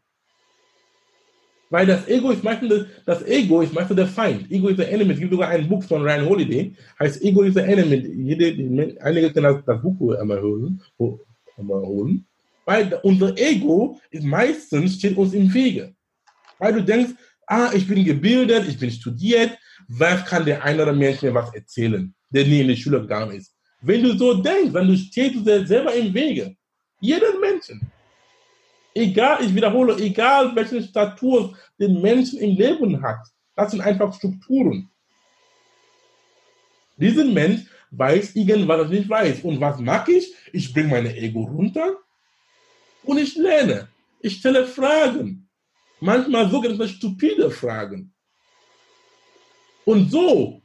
[1.68, 4.50] Weil das Ego ist meistens, das Ego ist meistens der Feind.
[4.50, 5.12] Ego ist der Enemy.
[5.12, 7.96] Es gibt sogar ein Buch von Ryan Holiday, heißt Ego ist der Enemy.
[7.96, 10.82] Jede, einige können das, Buch einmal holen,
[11.56, 12.26] einmal holen.
[12.64, 15.94] Weil unser Ego ist meistens steht uns im Wege.
[16.58, 17.12] Weil du denkst,
[17.50, 19.58] ah, ich bin gebildet, ich bin studiert,
[19.88, 23.54] was kann der andere Mensch mir was erzählen, der nie in die Schule gegangen ist?
[23.82, 26.54] Wenn du so denkst, dann stehst du dir selber im Wege.
[27.00, 27.80] Jeden Menschen.
[28.94, 33.20] Egal, ich wiederhole, egal welche Statur den Menschen im Leben hat,
[33.56, 34.88] das sind einfach Strukturen.
[36.96, 39.40] Dieser Mensch weiß irgendwas, was ich nicht weiß.
[39.42, 40.34] Und was mache ich?
[40.52, 41.96] Ich bringe mein Ego runter
[43.04, 43.88] und ich lerne.
[44.20, 45.39] Ich stelle Fragen.
[46.00, 48.12] Manchmal sogenannte stupide Fragen.
[49.84, 50.62] Und so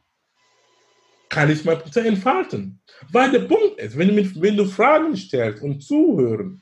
[1.29, 2.79] kann ich mein Potenzial entfalten.
[3.11, 6.61] Weil der Punkt ist, wenn du, mit, wenn du Fragen stellst und zuhören,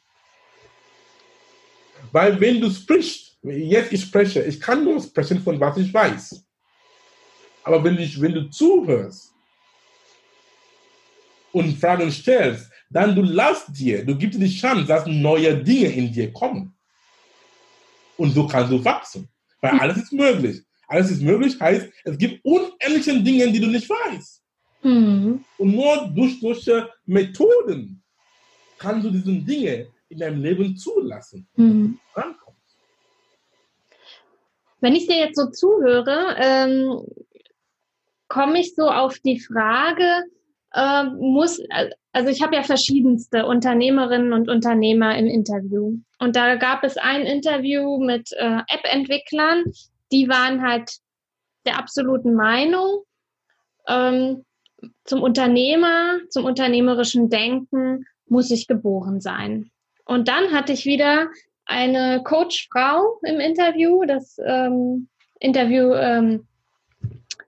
[2.12, 6.44] weil wenn du sprichst, jetzt ich spreche, ich kann nur sprechen von was ich weiß.
[7.64, 9.34] Aber wenn, ich, wenn du zuhörst
[11.52, 15.88] und Fragen stellst, dann du lass dir, du gibst dir die Chance, dass neue Dinge
[15.88, 16.73] in dir kommen.
[18.18, 19.28] Und so kannst du wachsen.
[19.62, 20.62] Weil alles ist möglich.
[20.88, 24.44] Alles ist möglich heißt, es gibt unendliche Dinge, die du nicht weißt.
[24.84, 25.44] Mhm.
[25.58, 28.04] Und nur durch solche Methoden
[28.78, 31.48] kannst du diese Dinge in deinem Leben zulassen.
[31.56, 32.00] Mhm.
[34.82, 37.06] Wenn ich dir jetzt so zuhöre, ähm,
[38.28, 40.26] komme ich so auf die Frage,
[40.74, 41.62] äh, muss,
[42.14, 45.98] also ich habe ja verschiedenste Unternehmerinnen und Unternehmer im Interview.
[46.20, 49.64] Und da gab es ein Interview mit äh, App-Entwicklern,
[50.12, 50.92] die waren halt
[51.66, 53.04] der absoluten Meinung,
[53.88, 54.46] ähm,
[55.06, 59.72] zum Unternehmer, zum unternehmerischen Denken muss ich geboren sein.
[60.06, 61.30] Und dann hatte ich wieder
[61.66, 64.04] eine Coachfrau im Interview.
[64.06, 65.08] Das ähm,
[65.40, 66.48] Interview ähm,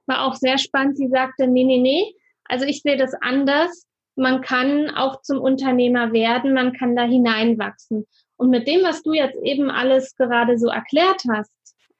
[0.06, 0.98] war auch sehr spannend.
[0.98, 3.85] Sie sagte, nee, nee, nee, also ich sehe das anders.
[4.16, 8.06] Man kann auch zum Unternehmer werden, man kann da hineinwachsen.
[8.38, 11.52] Und mit dem, was du jetzt eben alles gerade so erklärt hast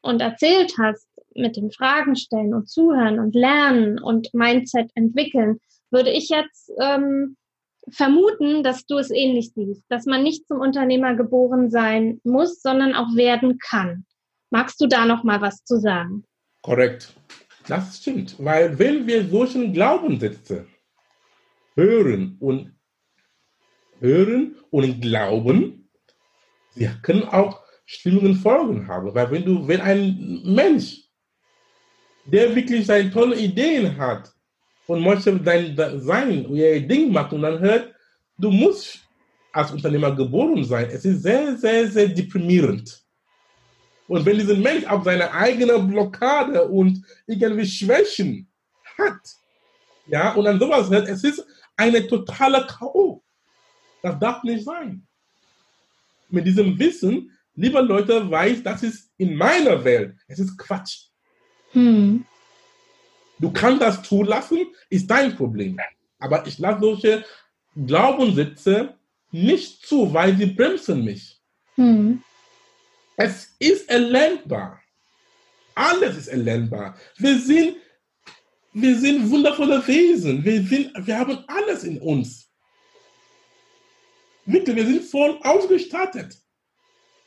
[0.02, 5.60] und erzählt hast, mit den Fragen stellen und zuhören und lernen und Mindset entwickeln,
[5.92, 7.36] würde ich jetzt ähm,
[7.90, 12.96] vermuten, dass du es ähnlich siehst, dass man nicht zum Unternehmer geboren sein muss, sondern
[12.96, 14.06] auch werden kann.
[14.50, 16.24] Magst du da noch mal was zu sagen?
[16.62, 17.14] Korrekt.
[17.68, 20.68] Das stimmt, weil wenn wir solchen Glaubenssätze
[21.76, 22.74] hören und
[24.00, 25.90] hören und glauben,
[26.72, 31.02] sie können auch schlimmeren Folgen haben, weil wenn du, wenn ein Mensch,
[32.26, 34.34] der wirklich seine tolle Ideen hat
[34.88, 37.94] und möchte sein, sein ihr Ding machen und dann hört,
[38.38, 39.00] du musst
[39.52, 43.02] als Unternehmer geboren sein, es ist sehr, sehr, sehr deprimierend.
[44.08, 48.48] Und wenn dieser Mensch auf seine eigene Blockade und irgendwie Schwächen
[48.98, 49.22] hat,
[50.08, 51.46] ja, und dann sowas hört, es ist
[51.78, 53.24] eine totale K.O.
[54.02, 55.06] Das darf nicht sein.
[56.30, 61.08] Mit diesem Wissen, lieber Leute, weiß, das ist in meiner Welt, es ist Quatsch.
[61.72, 62.26] Hm.
[63.40, 64.60] Du kannst das zulassen,
[64.90, 65.78] ist dein Problem.
[66.20, 67.26] Aber ich lasse solche
[67.76, 68.96] Glaubenssätze
[69.32, 71.42] nicht zu, weil sie bremsen mich.
[71.76, 72.24] Hm.
[73.18, 74.82] Es ist erlernbar.
[75.74, 76.96] Alles ist erlernbar.
[77.18, 77.78] Wir sind,
[78.76, 80.44] wir sind wundervolle Wesen.
[80.44, 82.50] Wir, sind, wir haben alles in uns.
[84.46, 86.38] Wirklich, wir sind voll ausgestattet.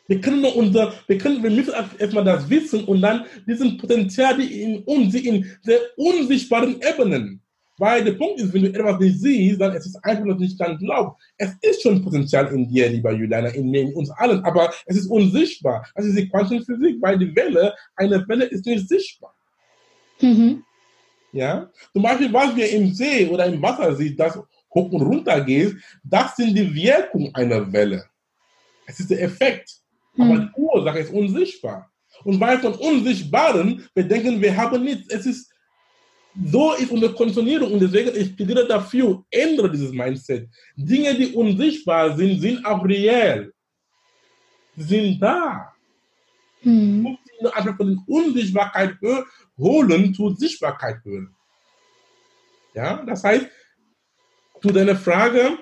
[0.06, 4.36] Wir können nur unser, wir können, wir müssen erstmal das wissen und dann diesen Potenzial,
[4.36, 7.42] die in uns, die in sehr unsichtbaren Ebenen
[7.78, 10.58] weil der Punkt ist, wenn du etwas nicht siehst, dann ist es einfach noch nicht
[10.58, 11.14] ganz laut.
[11.36, 14.96] Es ist schon Potenzial in dir, lieber Juliana, in mir, in uns allen, aber es
[14.96, 15.86] ist unsichtbar.
[15.94, 19.32] Das ist die Quantenphysik, weil die Welle, eine Welle ist nicht sichtbar.
[20.20, 20.64] Mhm.
[21.32, 21.70] Ja?
[21.92, 25.76] Zum Beispiel, was wir im See oder im Wasser sehen, das hoch und runter geht,
[26.02, 28.04] das sind die Wirkung einer Welle.
[28.86, 29.70] Es ist der Effekt.
[30.14, 30.24] Mhm.
[30.24, 31.90] Aber die Ursache ist unsichtbar.
[32.24, 35.12] Und weil von Unsichtbaren, wir denken, wir haben nichts.
[35.12, 35.52] Es ist
[36.44, 40.48] so ist unsere Konditionierung und deswegen ich plädiere dafür, ändere dieses Mindset.
[40.76, 43.52] Dinge, die unsichtbar sind, sind auch reell.
[44.76, 45.72] Sind da.
[46.60, 47.18] Hm.
[47.46, 48.96] Einfach von der Unsichtbarkeit
[49.56, 51.34] holen zur Sichtbarkeit holen.
[52.74, 53.46] Ja, das heißt,
[54.60, 55.58] zu deiner Frage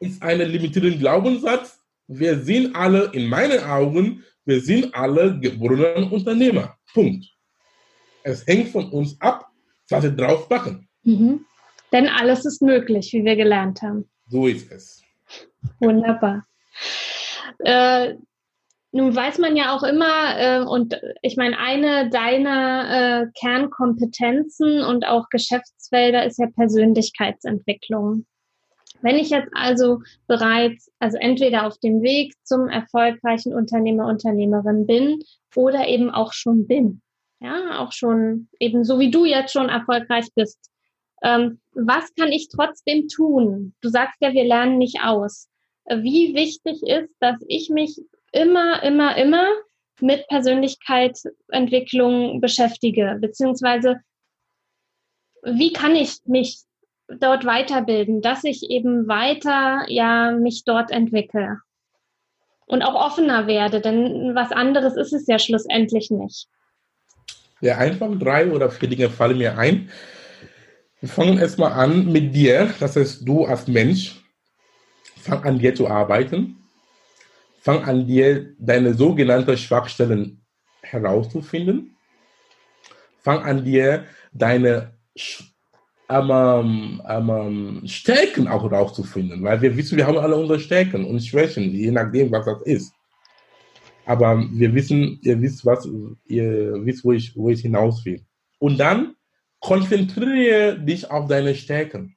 [0.00, 1.80] ist ein limitierender Glaubenssatz.
[2.06, 6.76] Wir sind alle, in meinen Augen, wir sind alle geborene Unternehmer.
[6.92, 7.26] Punkt.
[8.22, 9.48] Es hängt von uns ab,
[9.88, 10.88] was wir drauf machen.
[11.02, 11.46] Mhm.
[11.92, 14.08] Denn alles ist möglich, wie wir gelernt haben.
[14.26, 15.02] So ist es.
[15.78, 16.46] Wunderbar.
[17.58, 18.14] Äh,
[18.94, 25.04] nun weiß man ja auch immer, äh, und ich meine, eine deiner äh, Kernkompetenzen und
[25.04, 28.24] auch Geschäftsfelder ist ja Persönlichkeitsentwicklung.
[29.02, 35.22] Wenn ich jetzt also bereits, also entweder auf dem Weg zum erfolgreichen Unternehmer, Unternehmerin bin
[35.56, 37.02] oder eben auch schon bin,
[37.40, 40.70] ja, auch schon eben so wie du jetzt schon erfolgreich bist.
[41.24, 43.74] Ähm, was kann ich trotzdem tun?
[43.80, 45.48] Du sagst ja, wir lernen nicht aus.
[45.86, 47.98] Wie wichtig ist, dass ich mich
[48.34, 49.46] immer, immer, immer
[50.00, 54.00] mit Persönlichkeitsentwicklung beschäftige, beziehungsweise
[55.42, 56.62] wie kann ich mich
[57.08, 61.58] dort weiterbilden, dass ich eben weiter ja mich dort entwickle
[62.66, 66.48] und auch offener werde, denn was anderes ist es ja schlussendlich nicht.
[67.60, 69.90] Ja, einfach drei oder vier Dinge fallen mir ein.
[71.00, 74.24] Wir fangen erstmal an mit dir, das heißt, du als Mensch,
[75.16, 76.63] fang an dir zu arbeiten.
[77.64, 80.44] Fang an dir deine sogenannten Schwachstellen
[80.82, 81.96] herauszufinden.
[83.22, 84.92] Fang an dir deine
[86.10, 91.70] ähm, ähm, Stärken auch herauszufinden, weil wir wissen, wir haben alle unsere Stärken und Schwächen,
[91.70, 92.92] je nachdem, was das ist.
[94.04, 95.88] Aber wir wissen, ihr wisst was,
[96.26, 98.20] ihr wisst, wo ich, wo ich hinaus will.
[98.58, 99.14] Und dann
[99.60, 102.14] konzentriere dich auf deine Stärken.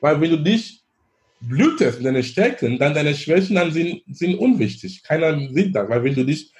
[0.00, 0.79] Weil wenn du dich
[1.40, 5.02] blühtest in deine Stärken, dann deine Schwächen dann sind, sind unwichtig.
[5.02, 5.88] Keiner sieht das.
[5.88, 6.52] Weil wenn du dich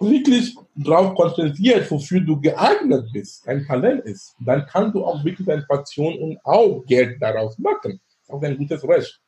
[0.00, 5.46] wirklich darauf konzentrierst, wofür du geeignet bist, dein Talent ist, dann kannst du auch wirklich
[5.46, 8.00] deine Passion und auch Geld daraus machen.
[8.00, 9.20] Das ist auch ein gutes Recht.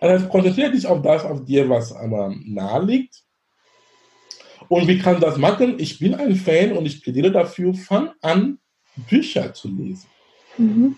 [0.00, 3.22] Also konzentriere dich auf das, auf dir, was aber nahe liegt.
[4.68, 5.78] Und wie kann das machen?
[5.78, 8.58] Ich bin ein Fan und ich plädiere dafür, fang an,
[9.08, 10.08] Bücher zu lesen.
[10.56, 10.96] Mhm.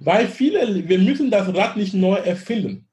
[0.00, 2.88] Weil viele, wir müssen das Rad nicht neu erfinden.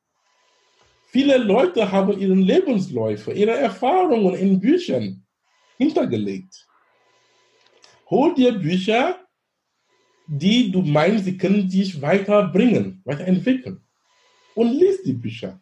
[1.07, 5.23] Viele Leute haben ihre Lebensläufe, ihre Erfahrungen in Büchern
[5.77, 6.67] hintergelegt.
[8.09, 9.19] hol dir Bücher,
[10.27, 13.81] die du meinst, sie können dich weiterbringen, weiterentwickeln.
[14.55, 15.59] Und lies die Bücher.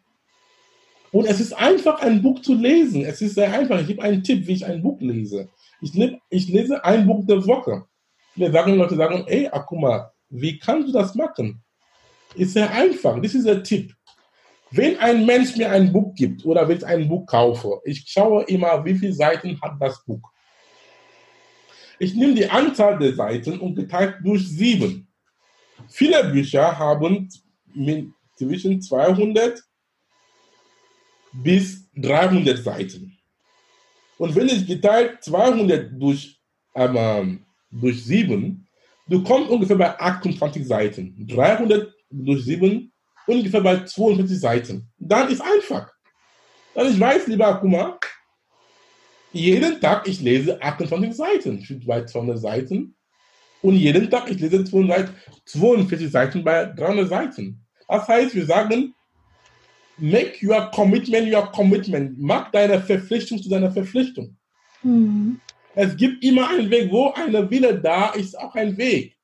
[1.10, 3.04] Und es ist einfach, ein Buch zu lesen.
[3.04, 3.80] Es ist sehr einfach.
[3.80, 5.48] Ich gebe einen Tipp, wie ich ein Buch lese.
[5.80, 5.92] Ich,
[6.30, 7.84] ich lese ein Buch der Woche.
[8.32, 11.62] Viele sagen, Leute sagen, ey, Akuma, wie kannst du das machen?
[12.34, 13.20] Ist sehr einfach.
[13.20, 13.94] Das ist der Tipp.
[14.70, 18.44] Wenn ein Mensch mir ein Buch gibt oder wenn ich ein Buch kaufe, ich schaue
[18.44, 20.22] immer, wie viele Seiten hat das Buch.
[21.98, 25.06] Ich nehme die Anzahl der Seiten und geteilt durch sieben.
[25.88, 27.28] Viele Bücher haben
[28.36, 29.62] zwischen 200
[31.32, 33.18] bis 300 Seiten.
[34.16, 36.40] Und wenn ich geteilt 200 durch,
[36.74, 38.61] ähm, durch 7,
[39.12, 41.26] du kommst ungefähr bei 28 Seiten.
[41.28, 42.90] 300 durch 7,
[43.26, 44.88] ungefähr bei 42 Seiten.
[44.98, 45.92] Dann ist einfach.
[46.74, 47.98] Dann ich weiß, lieber Akuma,
[49.32, 52.96] jeden Tag ich lese 28 Seiten bei 200 Seiten.
[53.60, 57.64] Und jeden Tag ich lese 42 Seiten bei 300 Seiten.
[57.86, 58.94] Das heißt, wir sagen,
[59.98, 62.18] make your commitment your commitment.
[62.18, 64.36] Mach deine Verpflichtung zu deiner Verpflichtung.
[64.82, 65.38] Mhm.
[65.74, 69.16] Es gibt immer einen Weg, wo eine Wille da ist, auch ein Weg.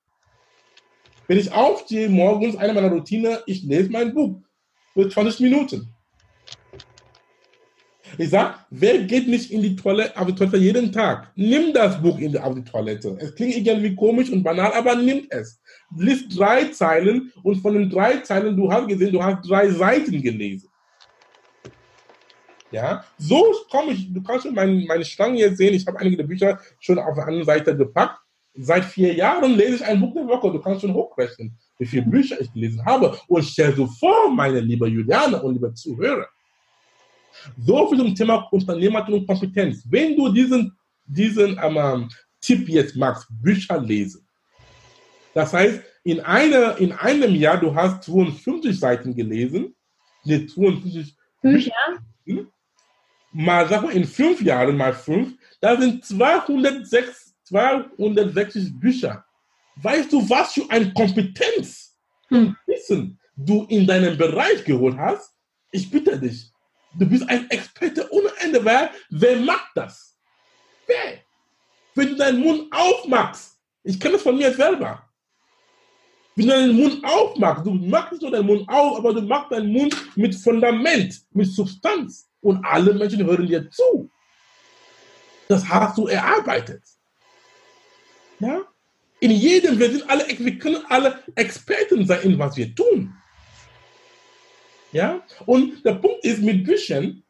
[1.26, 4.40] Wenn ich aufstehe morgens, eine meiner Routine, ich lese mein Buch
[4.94, 5.92] für 20 Minuten.
[8.16, 11.30] Ich sage, wer geht nicht in die Toilette, auf die Toilette jeden Tag?
[11.36, 13.16] Nimm das Buch in die, auf die Toilette.
[13.20, 15.60] Es klingt irgendwie komisch und banal, aber nimm es.
[15.96, 20.22] Lies drei Zeilen und von den drei Zeilen, du hast gesehen, du hast drei Seiten
[20.22, 20.67] gelesen.
[22.70, 26.18] Ja, so komme ich, du kannst schon meine, meine Stange hier sehen, ich habe einige
[26.18, 28.20] der Bücher schon auf der anderen Seite gepackt.
[28.54, 32.02] Seit vier Jahren lese ich ein Buch der Woche, du kannst schon hochrechnen, wie viele
[32.02, 33.16] Bücher ich gelesen habe.
[33.28, 36.26] Und stell dir vor, meine liebe Juliane und liebe Zuhörer,
[37.56, 39.84] so viel zum Thema Unternehmertum und Kompetenz.
[39.88, 40.76] Wenn du diesen,
[41.06, 42.08] diesen ähm,
[42.40, 44.26] Tipp jetzt magst, Bücher lesen.
[45.34, 49.74] Das heißt, in, eine, in einem Jahr, du hast 52 Seiten gelesen,
[50.24, 51.72] ne, 52 Bücher.
[52.24, 52.46] Bücher.
[53.40, 59.24] Mal, sag mal, in fünf Jahren mal fünf, da sind 206, 260 Bücher.
[59.76, 61.96] Weißt du, was für eine Kompetenz
[62.30, 62.56] und hm.
[62.66, 65.32] Wissen du in deinem Bereich geholt hast?
[65.70, 66.50] Ich bitte dich,
[66.94, 68.64] Du bist ein Experte ohne Ende.
[68.64, 70.16] Wer, wer macht das?
[70.86, 71.20] Wer?
[71.94, 75.04] Wenn du deinen Mund aufmachst, ich kenne das von mir selber.
[76.34, 79.52] Wenn du deinen Mund aufmachst, du machst nicht nur deinen Mund auf, aber du machst
[79.52, 82.27] deinen Mund mit Fundament, mit Substanz.
[82.40, 84.10] Und alle Menschen hören dir zu.
[85.48, 86.82] Das hast du erarbeitet.
[88.38, 88.62] Ja?
[89.20, 93.12] In jedem, wir sind alle, wir können alle Experten sein in was wir tun.
[94.92, 95.22] Ja?
[95.46, 97.22] Und der Punkt ist mit Büchern,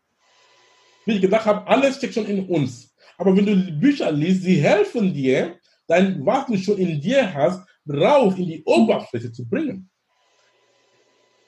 [1.07, 2.95] wie ich gesagt habe, alles steckt schon in uns.
[3.17, 7.67] Aber wenn du Bücher liest, sie helfen dir, dein, was du schon in dir hast,
[7.89, 9.89] raus in die Oberfläche zu bringen.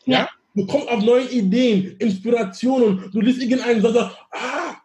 [0.06, 0.28] Ja?
[0.60, 3.10] Du kommst auf neue Ideen, Inspirationen.
[3.12, 4.76] Du liest irgendeinen Satz, ah,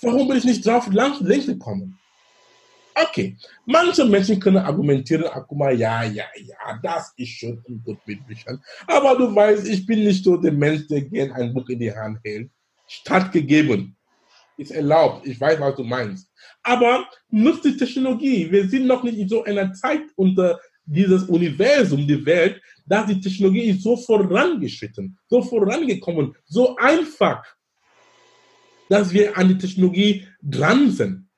[0.00, 1.98] warum bin ich nicht drauf längst gekommen?
[2.94, 3.36] Okay,
[3.66, 7.98] manche Menschen können argumentieren, ach guck mal, ja, ja, ja, das ist schon ein gut
[8.06, 8.58] mit Büchern.
[8.86, 11.92] Aber du weißt, ich bin nicht so der Mensch, der gern ein Buch in die
[11.92, 12.50] Hand hält.
[12.86, 13.94] Stattgegeben.
[14.56, 15.26] Ist erlaubt.
[15.26, 16.26] Ich weiß, was du meinst.
[16.62, 18.50] Aber nutzt die Technologie.
[18.50, 23.20] Wir sind noch nicht in so einer Zeit unter dieses Universum, die Welt, dass die
[23.20, 27.44] Technologie ist so vorangeschritten, so vorangekommen, so einfach,
[28.88, 31.28] dass wir an die Technologie dran sind.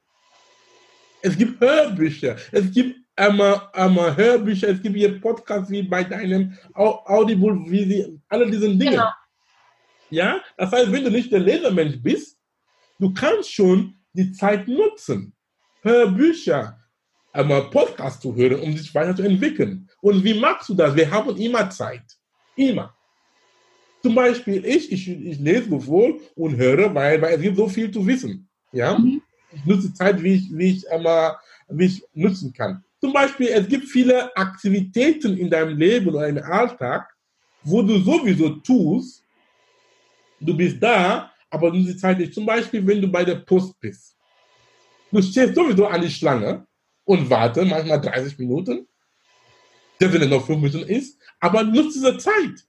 [1.23, 6.57] Es gibt Hörbücher, es gibt einmal, einmal Hörbücher, es gibt hier Podcasts wie bei deinem
[6.75, 8.93] Audible, wie sie, alle diese Dinge.
[8.93, 9.11] Genau.
[10.11, 12.39] Ja, das heißt, wenn du nicht der Lesermensch bist,
[12.99, 15.35] du kannst schon die Zeit nutzen,
[15.83, 16.80] Hörbücher,
[17.33, 19.89] einmal Podcasts zu hören, um sich weiterzuentwickeln.
[20.01, 20.95] Und wie machst du das?
[20.95, 22.05] Wir haben immer Zeit.
[22.57, 22.95] Immer.
[24.03, 27.91] Zum Beispiel ich, ich, ich lese wohl und höre, weil, weil es gibt so viel
[27.91, 28.49] zu wissen.
[28.73, 28.99] Ja?
[28.99, 29.23] Mhm
[29.53, 32.85] ich nutze Zeit, wie ich, wie ich immer, wie ich nutzen kann.
[33.01, 37.09] Zum Beispiel, es gibt viele Aktivitäten in deinem Leben oder im Alltag,
[37.63, 39.23] wo du sowieso tust,
[40.39, 42.35] du bist da, aber du nutzt die Zeit nicht.
[42.35, 44.17] Zum Beispiel, wenn du bei der Post bist.
[45.11, 46.67] Du stehst sowieso an die Schlange
[47.11, 48.87] und warte manchmal 30 Minuten,
[50.01, 52.67] der wenn es noch 5 Minuten ist, aber nutze diese Zeit.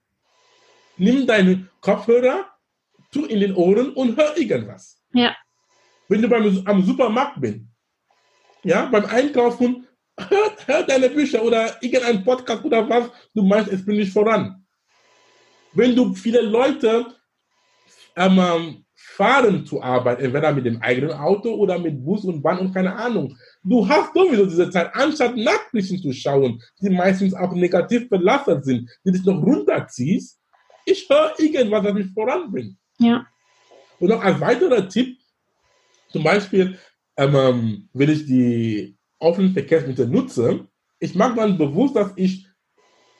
[0.96, 2.46] Nimm deinen Kopfhörer,
[3.10, 5.02] tu in den Ohren und hör irgendwas.
[5.12, 5.34] Ja
[6.12, 7.60] wenn du beim, am Supermarkt bist,
[8.62, 9.88] ja, beim Einkaufen,
[10.18, 14.62] hör, hör deine Bücher oder irgendein Podcast oder was, du meinst, es bin nicht voran.
[15.72, 17.06] Wenn du viele Leute
[18.14, 18.84] ähm,
[19.16, 22.94] fahren zur Arbeit, entweder mit dem eigenen Auto oder mit Bus und Bahn und keine
[22.94, 23.36] Ahnung.
[23.62, 28.90] Du hast sowieso diese Zeit, anstatt Nachrichten zu schauen, die meistens auch negativ belastet sind,
[29.04, 30.38] die dich noch runterziehst.
[30.84, 32.76] Ich höre irgendwas, das mich voranbringt.
[32.98, 33.26] Ja.
[34.00, 35.18] Und noch als weiterer Tipp,
[36.08, 36.78] zum Beispiel,
[37.16, 40.66] ähm, wenn ich die offenen Verkehrsmittel nutze,
[40.98, 42.46] ich mache dann bewusst, dass ich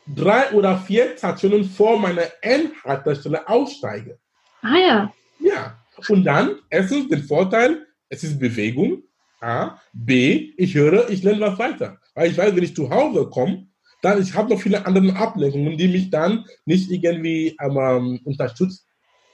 [0.07, 4.18] drei oder vier Stationen vor meiner Endhaltestelle aussteige.
[4.62, 5.14] Ah ja.
[5.38, 5.82] Ja.
[6.09, 9.03] Und dann, erstens den Vorteil, es ist Bewegung.
[9.40, 9.78] A.
[9.92, 10.53] B.
[10.57, 11.98] Ich höre, ich lerne was weiter.
[12.14, 13.66] Weil ich weiß, wenn ich zu Hause komme,
[14.03, 18.84] dann ich habe noch viele andere Ablenkungen, die mich dann nicht irgendwie ähm, unterstützen,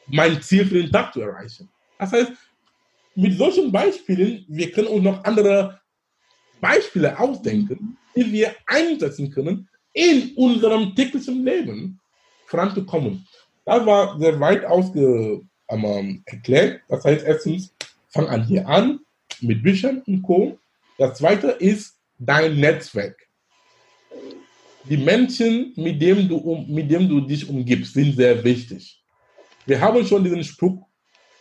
[0.07, 1.69] mein Ziel für den Tag zu erreichen.
[1.99, 2.33] Das heißt,
[3.15, 5.81] mit solchen Beispielen, wir können uns noch andere
[6.61, 11.99] Beispiele ausdenken, die wir einsetzen können, in unserem täglichen Leben
[12.47, 13.27] voranzukommen.
[13.65, 16.81] Das war sehr weit ausge, ähm, erklärt.
[16.89, 17.75] Das heißt, erstens,
[18.09, 19.01] fang an hier an
[19.41, 20.59] mit Büchern und Co.
[20.99, 23.17] Das zweite ist dein Netzwerk.
[24.85, 29.03] Die Menschen, mit denen du, mit denen du dich umgibst, sind sehr wichtig.
[29.67, 30.87] Wir haben schon diesen Spruch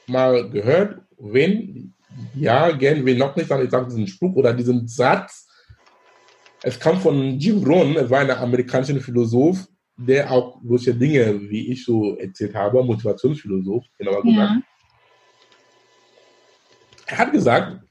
[0.05, 1.93] mal gehört, wenn,
[2.35, 5.47] ja, gern, wenn noch nicht, dann ich sage diesen Spruch oder diesen Satz.
[6.61, 9.65] Es kam von Jim Rohn, er war ein amerikanischer Philosoph,
[9.97, 14.51] der auch solche Dinge, wie ich so erzählt habe, Motivationsphilosoph, genauer gesagt.
[14.51, 14.61] Ja.
[17.07, 17.81] Er hat gesagt,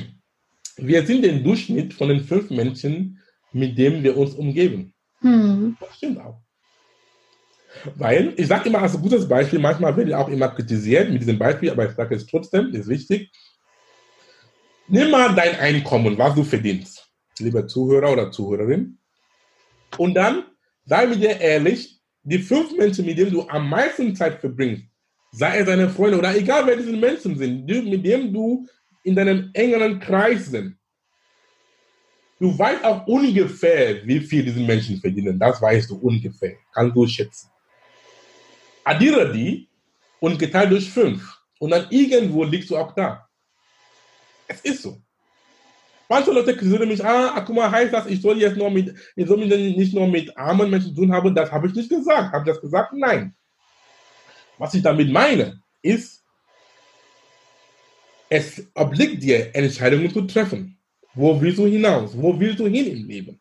[0.76, 3.20] wir sind der Durchschnitt von den fünf Menschen,
[3.52, 4.94] mit denen wir uns umgeben.
[5.20, 5.76] Hm.
[5.78, 6.40] Das stimmt auch.
[7.96, 11.38] Weil, ich sage immer als gutes Beispiel, manchmal werde ich auch immer kritisiert mit diesem
[11.38, 13.30] Beispiel, aber ich sage es trotzdem, ist wichtig.
[14.88, 17.06] Nimm mal dein Einkommen, was du verdienst,
[17.38, 18.98] lieber Zuhörer oder Zuhörerin,
[19.98, 20.44] und dann
[20.86, 24.84] sei mit dir ehrlich, die fünf Menschen, mit denen du am meisten Zeit verbringst,
[25.32, 28.66] sei es deine Freunde oder egal wer diese Menschen sind, mit denen du
[29.04, 30.76] in deinem engeren Kreis sind.
[32.38, 35.38] Du weißt auch ungefähr, wie viel diese Menschen verdienen.
[35.38, 36.56] Das weißt du ungefähr.
[36.72, 37.48] Kannst du schätzen.
[38.84, 39.68] Addiere die
[40.20, 41.22] und geteilt durch fünf.
[41.58, 43.26] Und dann irgendwo liegst du auch da.
[44.46, 45.00] Es ist so.
[46.08, 49.26] Manche Leute kritisieren mich, ah, guck mal, heißt das, ich soll jetzt nur mit, ich
[49.26, 51.34] soll nicht nur mit armen Menschen zu tun haben.
[51.34, 52.32] Das habe ich nicht gesagt.
[52.32, 52.92] Habe ich das gesagt?
[52.92, 53.34] Nein.
[54.58, 56.22] Was ich damit meine, ist,
[58.28, 60.78] es obliegt dir, Entscheidungen zu treffen.
[61.14, 62.10] Wo willst du hinaus?
[62.16, 63.40] Wo willst du hin im Leben?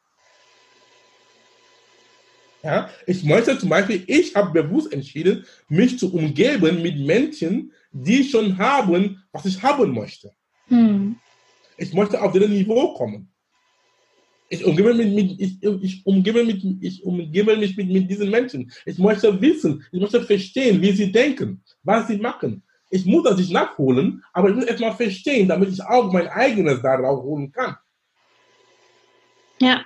[2.63, 8.23] Ja, ich möchte zum Beispiel, ich habe bewusst entschieden, mich zu umgeben mit Menschen, die
[8.23, 10.31] schon haben, was ich haben möchte.
[10.67, 11.15] Hm.
[11.77, 13.29] Ich möchte auf dieses Niveau kommen.
[14.47, 18.71] Ich umgebe, mich mit, ich, ich, umgebe, mit, ich umgebe mich mit, mit diesen Menschen.
[18.85, 22.63] Ich möchte wissen, ich möchte verstehen, wie sie denken, was sie machen.
[22.91, 26.81] Ich muss das nicht nachholen, aber ich muss erstmal verstehen, damit ich auch mein eigenes
[26.81, 27.75] darauf holen kann.
[29.59, 29.85] Ja.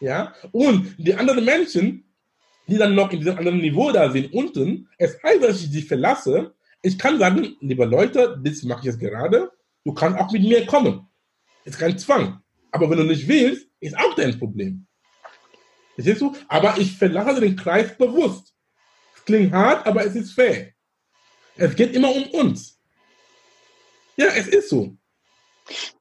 [0.00, 0.32] Ja.
[0.52, 2.04] Und die anderen Menschen,
[2.66, 5.82] die dann noch in diesem anderen Niveau da sind, unten, es heißt, dass ich sie
[5.82, 6.54] verlasse.
[6.82, 9.50] Ich kann sagen, liebe Leute, das mache ich jetzt gerade,
[9.84, 11.06] du kannst auch mit mir kommen.
[11.68, 12.40] Ist kein Zwang.
[12.70, 14.86] Aber wenn du nicht willst, ist auch dein Problem.
[15.94, 16.34] Verstehst du?
[16.48, 18.54] Aber ich verlasse den Kreis bewusst.
[19.14, 20.72] Es klingt hart, aber es ist fair.
[21.56, 22.80] Es geht immer um uns.
[24.16, 24.96] Ja, es ist so.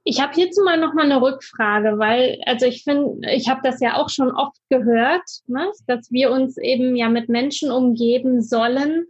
[0.06, 3.82] Ich habe hierzu mal noch mal eine Rückfrage, weil also ich finde, ich habe das
[3.82, 9.08] ja auch schon oft gehört, ne, dass wir uns eben ja mit Menschen umgeben sollen,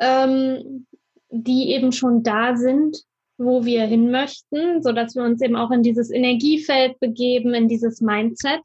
[0.00, 0.88] ähm,
[1.30, 3.04] die eben schon da sind,
[3.44, 7.68] wo wir hin möchten, so dass wir uns eben auch in dieses Energiefeld begeben, in
[7.68, 8.60] dieses Mindset.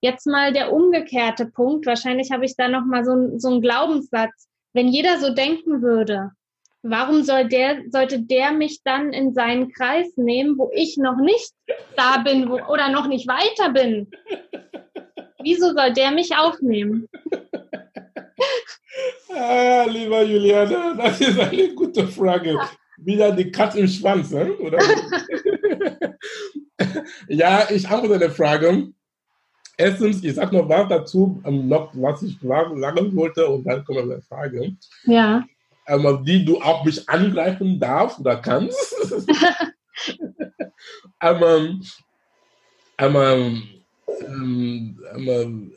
[0.00, 1.86] Jetzt mal der umgekehrte Punkt.
[1.86, 4.48] Wahrscheinlich habe ich da noch mal so, so einen Glaubenssatz.
[4.72, 6.30] Wenn jeder so denken würde,
[6.82, 11.52] warum soll der, sollte der mich dann in seinen Kreis nehmen, wo ich noch nicht
[11.96, 14.10] da bin wo, oder noch nicht weiter bin?
[15.42, 17.08] Wieso soll der mich aufnehmen?
[19.36, 22.56] Ah, lieber Juliana, das ist eine gute Frage
[23.04, 24.52] wieder die Katze im Schwanz, ne?
[24.58, 24.78] oder?
[27.28, 28.88] ja, ich antworte der Frage.
[29.76, 34.20] Erstens, ich sage noch was dazu, noch was ich sagen wollte, und dann kommen wir
[34.20, 34.76] zur Frage.
[35.04, 35.44] Ja.
[35.86, 38.94] Ähm, die du auch mich angreifen darfst oder kannst.
[41.20, 41.82] ähm,
[42.98, 43.78] ähm,
[45.16, 45.72] ähm,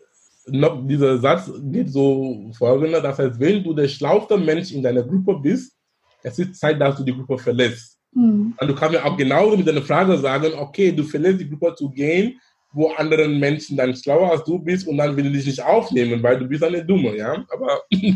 [0.48, 5.04] noch dieser Satz geht so folgender, das heißt, wenn du der schlauste Mensch in deiner
[5.04, 5.77] Gruppe bist,
[6.24, 7.98] es ist Zeit, dass du die Gruppe verlässt.
[8.14, 8.56] Mhm.
[8.60, 11.76] Und du kannst mir auch genauso mit deiner Frage sagen, okay, du verlässt die Gruppe
[11.76, 12.40] zu gehen,
[12.72, 16.22] wo andere Menschen dann schlauer als du bist und dann will ich dich nicht aufnehmen,
[16.22, 17.46] weil du bist eine Dumme, ja.
[17.50, 18.16] Aber die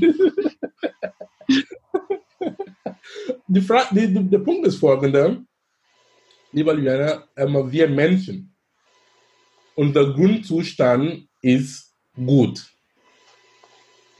[3.47, 5.41] die, die, der Punkt ist folgender,
[6.51, 8.55] lieber Juliana, ähm, wir Menschen,
[9.75, 12.70] unser Grundzustand ist gut.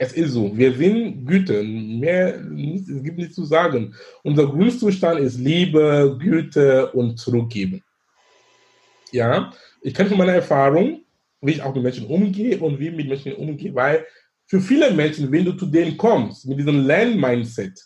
[0.02, 3.94] Es ist so, wir sind Güte, mehr, es gibt nichts zu sagen.
[4.24, 7.84] Unser Grundzustand ist Liebe, Güte und Zurückgeben.
[9.12, 11.04] Ja, ich kann von meiner Erfahrung,
[11.40, 14.04] wie ich auch mit Menschen umgehe und wie ich mit Menschen umgehe, weil
[14.46, 17.80] für viele Menschen, wenn du zu denen kommst, mit diesem Lern-Mindset,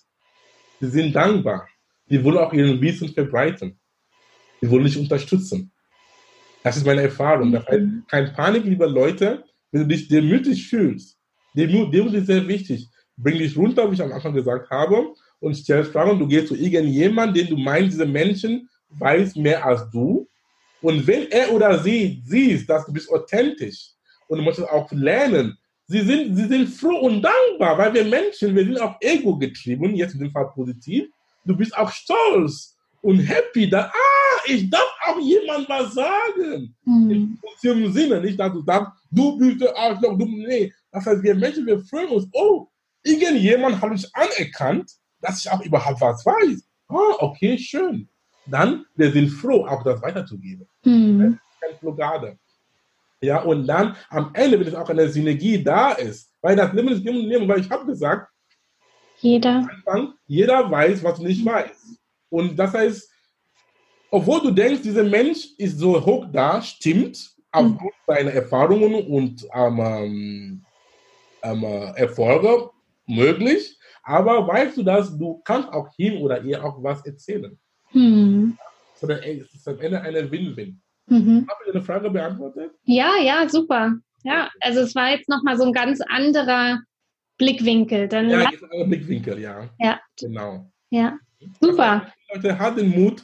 [0.80, 1.68] die sind dankbar.
[2.08, 3.78] Die wollen auch ihren Wissen verbreiten.
[4.62, 5.70] Die wollen dich unterstützen.
[6.62, 7.52] Das ist meine Erfahrung.
[7.52, 8.04] Das heißt, mhm.
[8.08, 11.15] kein Panik, liebe Leute, wenn du dich demütig fühlst.
[11.56, 12.86] Demut, Demut ist sehr wichtig.
[13.16, 16.18] Bring dich runter, wie ich am Anfang gesagt habe, und stell Fragen.
[16.18, 20.28] Du gehst zu irgendjemandem, den du meinst, diese Menschen weiß mehr als du.
[20.82, 23.90] Und wenn er oder sie sieht, dass du bist authentisch
[24.28, 28.54] und du musst auch lernen, sie sind, sie sind froh und dankbar, weil wir Menschen,
[28.54, 31.08] wir sind auch ego getrieben, jetzt in dem Fall positiv.
[31.44, 36.74] Du bist auch stolz und happy, dass, ah, ich darf auch jemand was sagen.
[36.84, 37.10] Mhm.
[37.10, 40.72] In positiven Sinne, nicht, dass du sagst, du bist der Arschloch, du, nee.
[40.96, 42.68] Das heißt, wir Menschen, wir freuen uns, oh,
[43.02, 44.90] irgendjemand hat mich anerkannt,
[45.20, 46.66] dass ich auch überhaupt was weiß.
[46.88, 48.08] Ah, okay, schön.
[48.46, 50.66] Dann, wir sind froh, auch das weiterzugeben.
[50.84, 51.18] Mhm.
[51.18, 52.38] Das ist keine Blockade.
[53.20, 56.88] Ja, und dann am Ende, wenn es auch eine Synergie da ist, weil das Leben
[56.88, 58.32] ist Geben und Nehmen, weil ich habe gesagt,
[59.18, 59.68] jeder.
[59.70, 62.00] Anfang, jeder weiß, was nicht weißt.
[62.30, 63.10] Und das heißt,
[64.10, 68.14] obwohl du denkst, dieser Mensch ist so hoch da, stimmt, aufgrund mhm.
[68.14, 70.65] seiner Erfahrungen und ähm,
[71.52, 72.70] ähm, Erfolge
[73.06, 77.58] möglich, aber weißt du dass du kannst auch ihm oder ihr auch was erzählen.
[77.92, 78.56] Mhm.
[78.94, 80.80] Sondern es ist am Ende eine Win-Win.
[81.08, 81.46] Mhm.
[81.48, 82.72] Habe ich eine Frage beantwortet?
[82.84, 83.94] Ja, ja, super.
[84.24, 86.80] Ja, also es war jetzt nochmal so ein ganz anderer
[87.38, 88.08] Blickwinkel.
[88.08, 89.68] Dann ja, jetzt ein anderer Blickwinkel, ja.
[89.78, 90.00] Ja.
[90.18, 90.70] Genau.
[90.90, 91.18] Ja,
[91.60, 92.02] super.
[92.02, 93.22] Also, Leute, hat den Mut,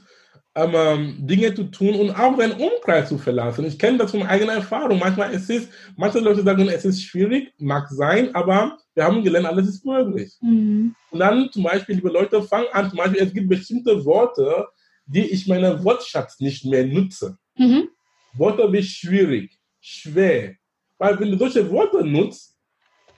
[0.54, 3.64] ähm, Dinge zu tun und auch seinen Umkreis zu verlassen.
[3.64, 4.98] Ich kenne das von eigener Erfahrung.
[4.98, 9.46] Manchmal ist es, manche Leute sagen, es ist schwierig, mag sein, aber wir haben gelernt,
[9.46, 10.34] alles ist möglich.
[10.40, 10.94] Mhm.
[11.10, 14.66] Und dann zum Beispiel, liebe Leute, fangen an, zum Beispiel, es gibt bestimmte Worte,
[15.06, 17.38] die ich meiner Wortschatz nicht mehr nutze.
[17.56, 17.88] Mhm.
[18.34, 20.54] Worte wie schwierig, schwer.
[20.98, 22.56] Weil wenn du solche Worte nutzt,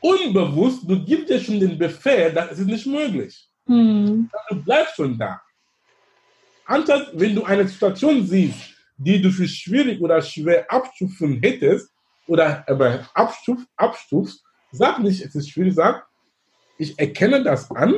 [0.01, 3.49] unbewusst, du gibst dir schon den Befehl, dass es ist nicht möglich.
[3.67, 4.31] Mhm.
[4.51, 5.41] Du bleibst schon da.
[6.67, 11.91] Anstatt, wenn du eine Situation siehst, die du für schwierig oder schwer abstufen hättest,
[12.27, 14.43] oder aber abstuf, abstufst,
[14.73, 16.07] sag nicht, es ist schwierig, sag,
[16.79, 17.95] ich erkenne das an,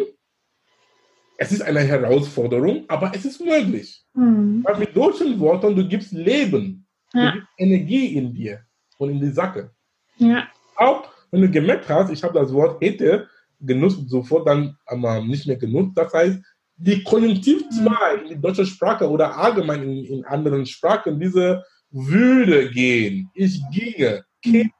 [1.38, 4.04] es ist eine Herausforderung, aber es ist möglich.
[4.14, 4.64] Mhm.
[4.64, 7.26] Weil mit solchen Worten, du gibst Leben, ja.
[7.26, 8.62] du gibst Energie in dir
[8.98, 9.70] und in die Sache.
[10.16, 10.48] Ja.
[10.76, 13.28] Auch wenn du gemerkt hast, ich habe das Wort hätte
[13.60, 15.92] genutzt, sofort dann aber nicht mehr genutzt.
[15.96, 16.38] Das heißt,
[16.76, 18.22] die Konjunktiv 2 mhm.
[18.22, 24.24] in die deutsche Sprache oder allgemein in, in anderen Sprachen, diese würde gehen, ich ginge,
[24.42, 24.70] käme,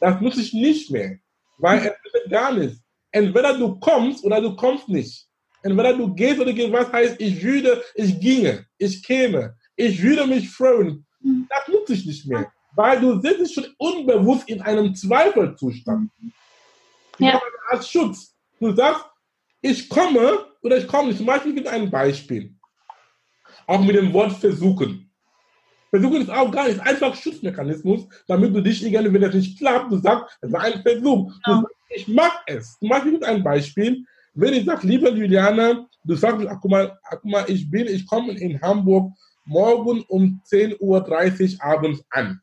[0.00, 1.18] das nutze ich nicht mehr,
[1.58, 2.80] weil es wird gar nichts.
[3.10, 5.26] Entweder du kommst oder du kommst nicht.
[5.62, 10.26] Entweder du gehst oder gehst, was heißt, ich würde, ich ginge, ich käme, ich würde
[10.26, 11.04] mich freuen.
[11.20, 11.46] Mhm.
[11.48, 16.10] Das nutze ich nicht mehr, weil du sitzt schon unbewusst in einem Zweifelzustand.
[17.18, 17.40] Ja.
[17.70, 18.34] Als Schutz.
[18.60, 19.04] Du sagst,
[19.60, 21.18] ich komme oder ich komme nicht.
[21.18, 22.54] Zum Beispiel gibt es ein Beispiel.
[23.66, 25.10] Auch mit dem Wort versuchen.
[25.90, 29.90] Versuchen ist auch gar nicht einfach Schutzmechanismus, damit du dich irgendwie, wenn das nicht klappt,
[29.90, 31.32] du sagst, es war ein Versuch.
[31.46, 31.54] Ja.
[31.54, 32.78] Sagst, ich mag es.
[32.78, 34.04] Zum Beispiel gibt es ein Beispiel.
[34.34, 37.86] Wenn ich sage, liebe Juliane, du sagst, ach, guck mal, ach, guck mal ich bin,
[37.86, 39.12] ich komme in Hamburg
[39.44, 42.40] morgen um 10.30 Uhr abends an.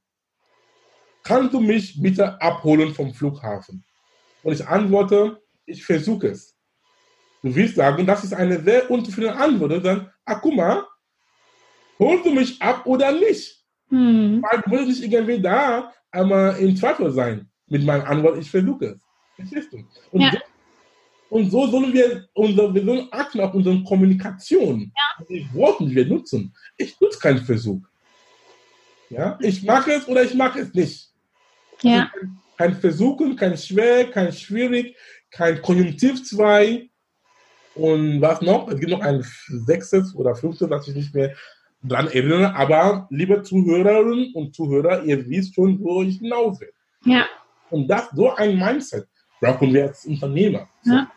[1.24, 3.84] Kannst du mich bitte abholen vom Flughafen?
[4.44, 6.55] Und ich antworte, ich versuche es.
[7.46, 9.72] Du willst sagen, das ist eine sehr unzufriedene Antwort.
[9.74, 10.84] Und dann, ach guck mal,
[12.00, 13.64] holst du mich ab oder nicht?
[13.90, 14.42] Hm.
[14.42, 18.86] Weil du musst nicht irgendwie da einmal im Zweifel sein mit meiner Antwort, ich versuche
[18.86, 18.98] es.
[19.36, 19.78] Verstehst du?
[20.12, 20.32] Und ja.
[20.32, 20.38] so
[21.30, 25.26] und so sollen wir, unser, wir sollen achten auf unsere Kommunikation, ja.
[25.30, 26.52] die Worte, die wir nutzen.
[26.78, 27.82] Ich nutze keinen Versuch.
[29.12, 29.38] Ja?
[29.40, 31.12] Ich mache es oder ich mache es nicht.
[31.84, 32.10] Ja.
[32.12, 34.96] Also kein, kein Versuchen, kein schwer, kein schwierig,
[35.30, 36.90] kein Konjunktiv 2.
[37.76, 38.68] Und was noch?
[38.70, 41.36] Es gibt noch ein sechstes oder fünftes, das ich nicht mehr
[41.84, 42.56] dran erinnere.
[42.56, 46.72] Aber liebe Zuhörerinnen und Zuhörer, ihr wisst schon, wo ich hinaus will.
[47.06, 47.26] Ja.
[47.70, 49.08] Und das so ein Mindset
[49.42, 50.68] brauchen wir als Unternehmer.
[50.84, 51.12] Ja.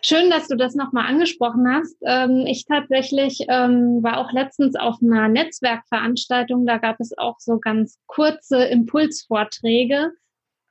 [0.00, 1.96] Schön, dass du das nochmal angesprochen hast.
[2.04, 6.66] Ähm, ich tatsächlich ähm, war auch letztens auf einer Netzwerkveranstaltung.
[6.66, 10.12] Da gab es auch so ganz kurze Impulsvorträge.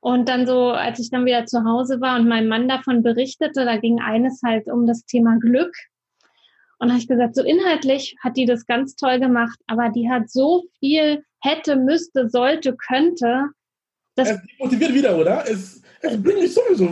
[0.04, 3.64] Und dann so, als ich dann wieder zu Hause war und mein Mann davon berichtete,
[3.64, 5.74] da ging eines halt um das Thema Glück.
[6.78, 10.10] Und da habe ich gesagt, so inhaltlich hat die das ganz toll gemacht, aber die
[10.10, 13.46] hat so viel hätte, müsste, sollte, könnte.
[14.14, 15.42] Das es motiviert wieder, oder?
[15.48, 16.84] Es, es bringt mich sowieso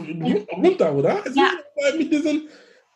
[0.57, 1.19] runter, oder?
[1.27, 1.51] Es ja.
[1.89, 2.49] ist mit diesen,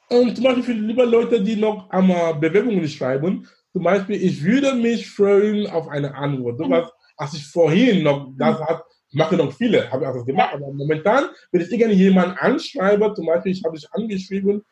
[0.08, 4.72] und zum Beispiel für lieber Leute, die noch einmal Bewerbungen schreiben, zum Beispiel, ich würde
[4.76, 6.56] mich freuen auf eine Antwort.
[6.56, 8.82] So was, als ich vorhin noch das hat,
[9.12, 13.26] mache noch viele, habe ich auch das gemacht, aber momentan, wenn ich irgendjemanden anschreibe, zum
[13.26, 14.64] Beispiel, ich habe dich angeschrieben,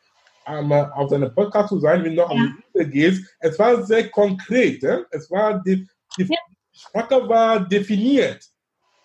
[0.47, 2.37] um, auf seinem Podcast zu sein, wenn du noch ja.
[2.37, 4.99] am Ende gehst, es war sehr konkret, eh?
[5.11, 6.37] es war, die, die ja.
[6.71, 8.43] Sprache war definiert.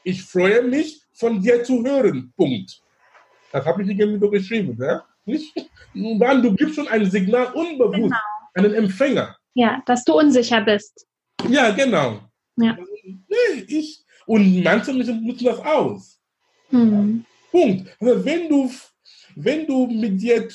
[0.02, 2.80] Ich freue mich, von dir zu hören, Punkt.
[3.52, 5.04] Das habe ich irgendwie so geschrieben, ja?
[5.26, 5.54] Nicht?
[5.94, 8.16] Dann, du gibst schon ein Signal unbewusst, genau.
[8.54, 9.36] einen Empfänger.
[9.54, 11.06] Ja, dass du unsicher bist.
[11.48, 12.20] Ja, genau.
[12.56, 12.76] Ja.
[13.04, 16.20] Nee, ich, und manche Menschen nutzen das aus.
[16.70, 17.24] Hm.
[17.50, 17.96] Punkt.
[18.00, 18.70] Also wenn du,
[19.34, 20.48] wenn du mit dir,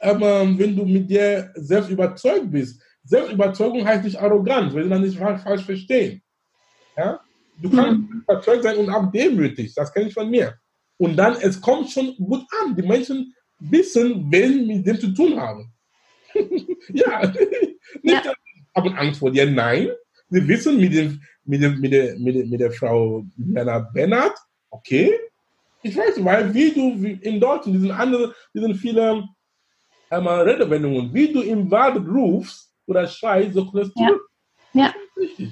[0.00, 5.00] ähm, wenn du mit dir selbst überzeugt bist, Selbstüberzeugung heißt nicht arrogant, wenn Sie das
[5.00, 6.22] nicht falsch verstehen.
[6.96, 7.20] Ja?
[7.56, 8.22] Du kannst hm.
[8.22, 10.58] überzeugt sein und auch demütig, das kenne ich von mir.
[10.98, 12.76] Und dann, es kommt schon gut an.
[12.76, 15.72] Die Menschen wissen, wen mit dem zu tun haben.
[16.92, 17.32] ja,
[18.02, 18.32] nicht ja.
[18.74, 19.88] haben Angst vor dir, nein.
[20.28, 24.36] Sie wissen mit dem, mit, mit, der, mit, der, mit der Frau Jana Bernhard,
[24.70, 25.18] okay,
[25.82, 29.24] ich weiß, weil wie du wie in Deutschland, diesen anderen, diesen viele
[30.10, 34.02] einmal Redewendungen, wie du im Wald rufst oder schreist, so kriegst du.
[34.02, 34.10] Ja.
[34.74, 34.94] ja.
[35.16, 35.50] Richtig.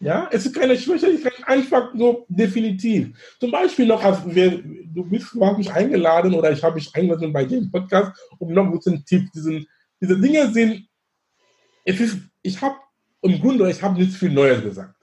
[0.00, 3.16] Ja, es ist keine Schwäche, es ist einfach so definitiv.
[3.40, 6.94] Zum Beispiel noch, als wir, du bist, du hast mich eingeladen oder ich habe mich
[6.94, 9.66] eingeladen bei dem Podcast, um noch ein bisschen Tipp, diesen,
[10.00, 10.86] diese Dinge sind,
[11.84, 12.76] es ist, ich habe
[13.24, 14.94] im Grunde, ich habe nichts viel Neues gesagt.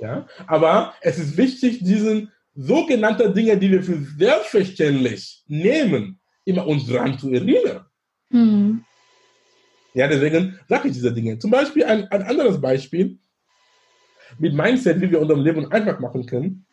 [0.00, 0.26] Ja?
[0.46, 7.18] Aber es ist wichtig, diesen sogenannten Dinge, die wir für selbstverständlich nehmen, immer uns dran
[7.18, 7.84] zu erinnern.
[8.30, 8.84] Mhm.
[9.92, 11.38] Ja, deswegen sage ich diese Dinge.
[11.38, 13.18] Zum Beispiel ein, ein anderes Beispiel
[14.38, 16.66] mit Mindset, wie wir unser Leben einfach machen können.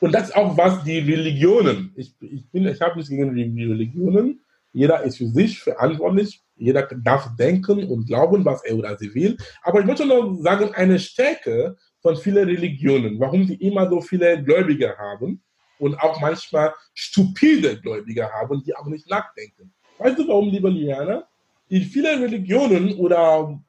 [0.00, 1.92] Und das ist auch was die Religionen.
[1.96, 4.40] Ich, ich, ich habe nichts gegen die Religionen.
[4.72, 6.43] Jeder ist für sich verantwortlich.
[6.56, 9.36] Jeder darf denken und glauben, was er oder sie will.
[9.62, 14.42] Aber ich möchte noch sagen, eine Stärke von vielen Religionen, warum sie immer so viele
[14.42, 15.42] Gläubige haben
[15.78, 19.72] und auch manchmal stupide Gläubige haben, die auch nicht nachdenken.
[19.98, 21.26] Weißt du warum, liebe Liana?
[21.68, 23.60] In vielen Religionen oder,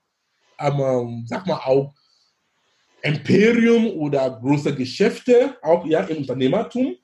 [0.59, 1.93] ähm, sag mal auch,
[3.01, 6.95] Imperium oder große Geschäfte, auch ja im Unternehmertum,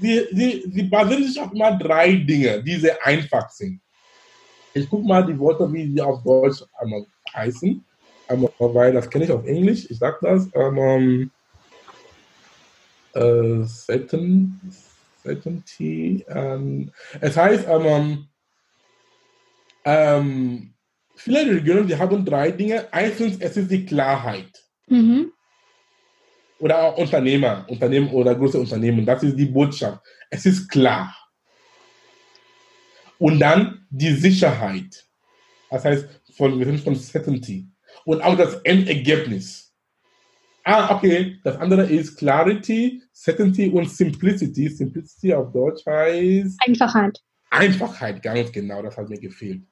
[0.00, 3.80] sie, sie, sie basieren sich auf immer drei Dinge, die sehr einfach sind.
[4.74, 7.84] Ich gucke mal die Worte, wie sie auf Deutsch einmal heißen,
[8.28, 9.90] einmal, weil das kenne ich auf Englisch.
[9.90, 10.48] Ich sage das.
[10.54, 11.30] Ähm,
[13.14, 13.64] äh,
[15.24, 16.24] certainty.
[16.28, 16.90] Ähm,
[17.20, 18.28] es heißt, ähm,
[19.84, 20.74] ähm,
[21.16, 22.86] viele Religionen, die haben drei Dinge.
[22.92, 24.50] Erstens, es ist die Klarheit.
[24.86, 25.32] Mhm.
[26.60, 29.06] Oder auch Unternehmer, Unternehmen oder große Unternehmen.
[29.06, 30.00] Das ist die Botschaft.
[30.30, 31.14] Es ist klar.
[33.18, 35.06] Und dann die Sicherheit.
[35.70, 36.06] Das heißt,
[36.36, 37.68] von, wir sind von Certainty.
[38.04, 39.74] Und auch das Endergebnis.
[40.64, 41.38] Ah, okay.
[41.44, 44.68] Das andere ist Clarity, Certainty und Simplicity.
[44.68, 46.58] Simplicity auf Deutsch heißt.
[46.66, 47.18] Einfachheit.
[47.50, 48.82] Einfachheit, ganz genau.
[48.82, 49.62] Das hat mir gefehlt.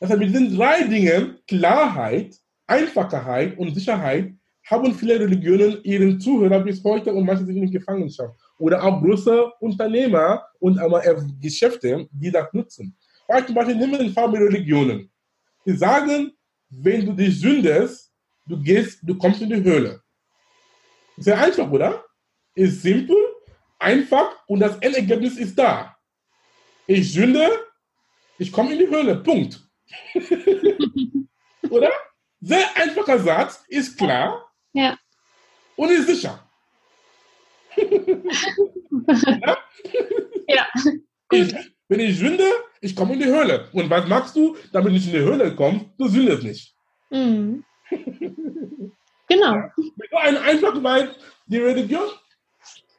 [0.00, 4.34] Das heißt, mit diesen drei Dingen, Klarheit, Einfachheit und Sicherheit,
[4.68, 8.34] haben viele Religionen ihren Zuhörer bis heute und manche sind in Gefangenschaft.
[8.58, 10.80] Oder auch große Unternehmer und
[11.40, 12.96] Geschäfte, die das nutzen.
[13.28, 15.10] Weil zum Beispiel nehmen wir den Fall mit Religionen.
[15.64, 16.32] Die sagen,
[16.70, 18.12] wenn du dich sündest,
[18.46, 20.00] du gehst, du kommst in die Höhle.
[21.16, 22.04] Sehr einfach, oder?
[22.54, 23.16] Ist simpel,
[23.78, 25.96] einfach und das Endergebnis ist da.
[26.86, 27.50] Ich sünde,
[28.38, 29.16] ich komme in die Höhle.
[29.16, 29.60] Punkt.
[31.70, 31.90] oder?
[32.40, 34.52] Sehr einfacher Satz, ist klar.
[34.72, 34.96] Ja.
[35.74, 36.45] Und ist sicher.
[37.76, 39.58] Ja?
[40.48, 40.66] ja.
[41.30, 41.54] Ich,
[41.88, 42.44] wenn ich sünde,
[42.80, 43.68] ich komme in die Höhle.
[43.72, 45.86] Und was machst du, damit nicht in die Höhle kommst?
[45.98, 46.74] Du sündest nicht.
[47.10, 47.64] Mhm.
[49.28, 49.54] genau.
[49.54, 49.72] Ja.
[50.22, 51.10] Ein einfach, weil
[51.46, 52.08] die Religion,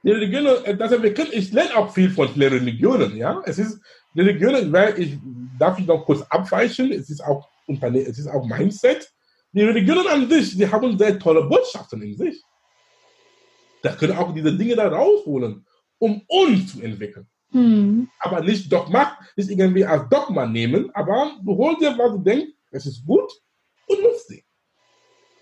[0.03, 0.45] die Religion,
[0.77, 3.41] das wir können, ich lerne auch viel von den Religionen, ja.
[3.45, 3.81] Es ist
[4.15, 5.17] Religionen, weil ich
[5.59, 9.11] darf ich noch kurz abweichen, es ist auch es ist auch Mindset.
[9.51, 12.41] Die Religionen an sich, die haben sehr tolle Botschaften in sich.
[13.87, 15.65] Da können auch diese Dinge da rausholen,
[15.97, 17.25] um uns zu entwickeln.
[17.51, 18.09] Hm.
[18.19, 22.51] Aber nicht Dogma, nicht irgendwie als Dogma nehmen, aber du holst dir, was du denkst,
[22.71, 23.31] es ist gut
[23.87, 24.43] und nutzt sie.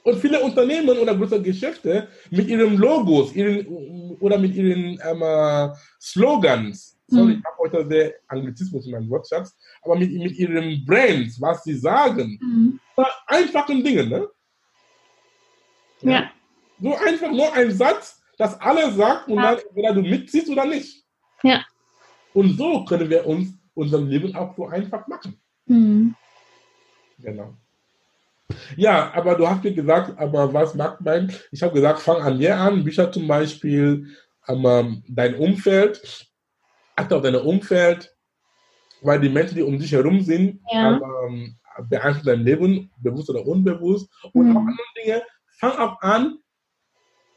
[0.03, 3.65] Und viele Unternehmen oder große Geschäfte mit ihren Logos ihren,
[4.19, 7.39] oder mit ihren ähm, Slogans, sorry, mhm.
[7.39, 11.73] ich habe heute sehr Anglizismus in meinem Wortschatz, aber mit, mit ihren Brands, was sie
[11.73, 12.79] sagen, mhm.
[13.25, 14.27] einfachen Dingen, ne?
[16.01, 16.11] Ja.
[16.11, 16.31] ja.
[16.79, 19.55] So einfach nur ein Satz, das alle sagt und ja.
[19.55, 21.03] dann entweder du mitziehst oder nicht.
[21.43, 21.65] Ja.
[22.33, 25.39] Und so können wir uns unser Leben auch so einfach machen.
[25.65, 26.15] Mhm.
[27.19, 27.53] Genau.
[28.75, 31.31] Ja, aber du hast mir gesagt, aber was macht man?
[31.51, 32.83] Ich habe gesagt, fang an mir an.
[32.83, 34.07] Bücher zum Beispiel,
[34.47, 36.27] dein Umfeld,
[36.95, 38.15] achte auf dein Umfeld,
[39.01, 40.99] weil die Menschen, die um dich herum sind, ja.
[41.27, 41.57] ähm,
[41.89, 44.09] beeinflussen dein Leben, bewusst oder unbewusst.
[44.33, 44.57] Und mhm.
[44.57, 45.21] auch andere Dinge,
[45.59, 46.37] fang auch an,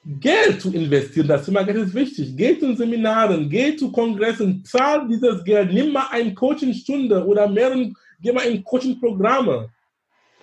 [0.09, 1.29] Geld zu investieren.
[1.29, 2.35] Das Thema Geld ist wichtig.
[2.35, 7.93] Geh zu Seminaren, geh zu Kongressen, zahl dieses Geld, nimm mal eine Coachingstunde oder mehrere,
[8.21, 9.69] geh mal in Coachingprogramme.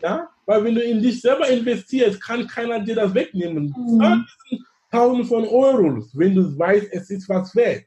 [0.04, 0.30] Ja?
[0.46, 3.74] Weil wenn du in dich selber investierst, kann keiner dir das wegnehmen.
[3.76, 4.00] Mhm.
[4.00, 4.26] Zahl
[4.92, 7.86] Tausende von Euros, wenn du weißt, es ist was wert.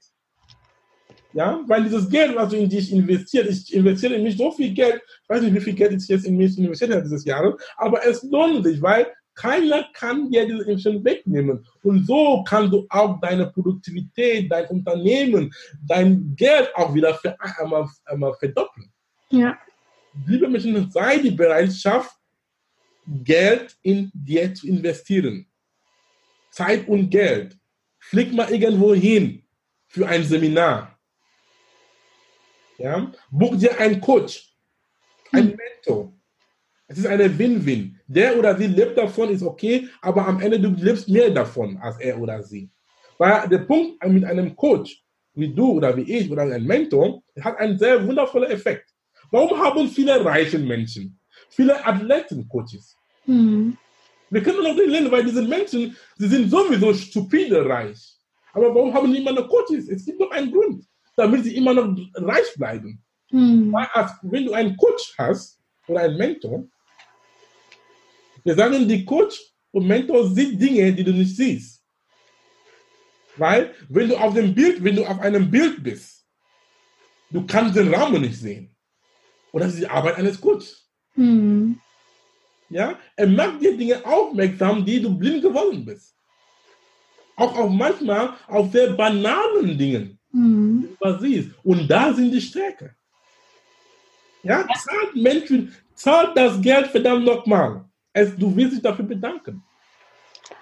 [1.32, 4.74] Ja, weil dieses Geld, was du in dich investierst, ich investiere in mich so viel
[4.74, 7.56] Geld, ich weiß nicht, wie viel Geld ich jetzt in mich investiert habe dieses Jahr,
[7.76, 9.06] aber es lohnt sich, weil
[9.38, 11.64] keiner kann dir diese Investition wegnehmen.
[11.84, 15.54] Und so kannst du auch deine Produktivität, dein Unternehmen,
[15.86, 18.92] dein Geld auch wieder für einmal, einmal verdoppeln.
[19.30, 19.56] Ja.
[20.26, 22.16] Liebe Menschen, sei die Bereitschaft,
[23.06, 25.46] Geld in dir zu investieren.
[26.50, 27.56] Zeit und Geld.
[28.00, 29.44] Flieg mal irgendwo hin
[29.86, 30.98] für ein Seminar.
[32.76, 33.12] Ja?
[33.30, 34.52] Buch dir einen Coach,
[35.30, 36.17] einen Mentor.
[36.90, 38.00] Es ist eine Win-Win.
[38.06, 41.98] Der oder sie lebt davon, ist okay, aber am Ende du lebst mehr davon als
[42.00, 42.70] er oder sie.
[43.18, 47.58] Weil der Punkt mit einem Coach, wie du oder wie ich oder ein Mentor, hat
[47.58, 48.88] einen sehr wundervollen Effekt.
[49.30, 51.20] Warum haben viele reiche Menschen,
[51.50, 52.96] viele Athleten Coaches?
[53.26, 53.76] Hm.
[54.30, 58.16] Wir können noch nicht lernen, weil diese Menschen, sie sind sowieso stupide reich.
[58.54, 59.88] Aber warum haben die immer noch Coaches?
[59.88, 60.84] Es gibt doch einen Grund,
[61.16, 63.02] damit sie immer noch reich bleiben.
[63.28, 63.70] Hm.
[63.72, 66.66] Weil als, wenn du einen Coach hast oder einen Mentor,
[68.48, 69.38] wir sagen, die Coach
[69.72, 71.84] und Mentor sieht Dinge, die du nicht siehst.
[73.36, 76.26] Weil, wenn du auf dem Bild, wenn du auf einem Bild bist,
[77.30, 78.74] du kannst den Rahmen nicht sehen.
[79.52, 80.88] Und das ist die Arbeit eines Coaches.
[81.14, 81.78] Hm.
[82.70, 86.14] Ja, er macht dir Dinge aufmerksam, die du blind geworden bist.
[87.36, 90.88] Auch auf manchmal auf sehr banalen Dingen, hm.
[90.90, 91.50] die du siehst.
[91.62, 92.94] Und da sind die Stärke.
[94.42, 97.87] Ja, zahlt Menschen, zahlt das Geld verdammt nochmal.
[98.14, 99.62] Du wirst dich dafür bedanken.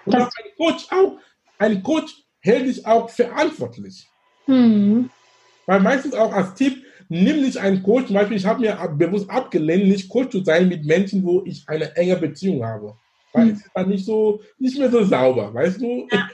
[0.05, 1.19] Und das ein Coach auch,
[1.57, 4.07] ein Coach hält dich auch verantwortlich.
[4.45, 5.09] Hm.
[5.65, 9.29] Weil meistens auch als Tipp, nimm nicht einen Coach, zum Beispiel, ich habe mir bewusst
[9.29, 12.95] abgelehnt, nicht Coach zu sein mit Menschen, wo ich eine enge Beziehung habe.
[13.33, 13.53] Weil hm.
[13.53, 16.07] es ist dann nicht so, nicht mehr so sauber, weißt du?
[16.11, 16.29] Ja.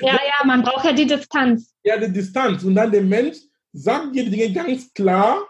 [0.00, 1.74] ja, ja, man braucht ja die Distanz.
[1.82, 2.64] Ja, die Distanz.
[2.64, 3.38] Und dann der Mensch
[3.72, 5.46] sagt dir die Dinge ganz klar,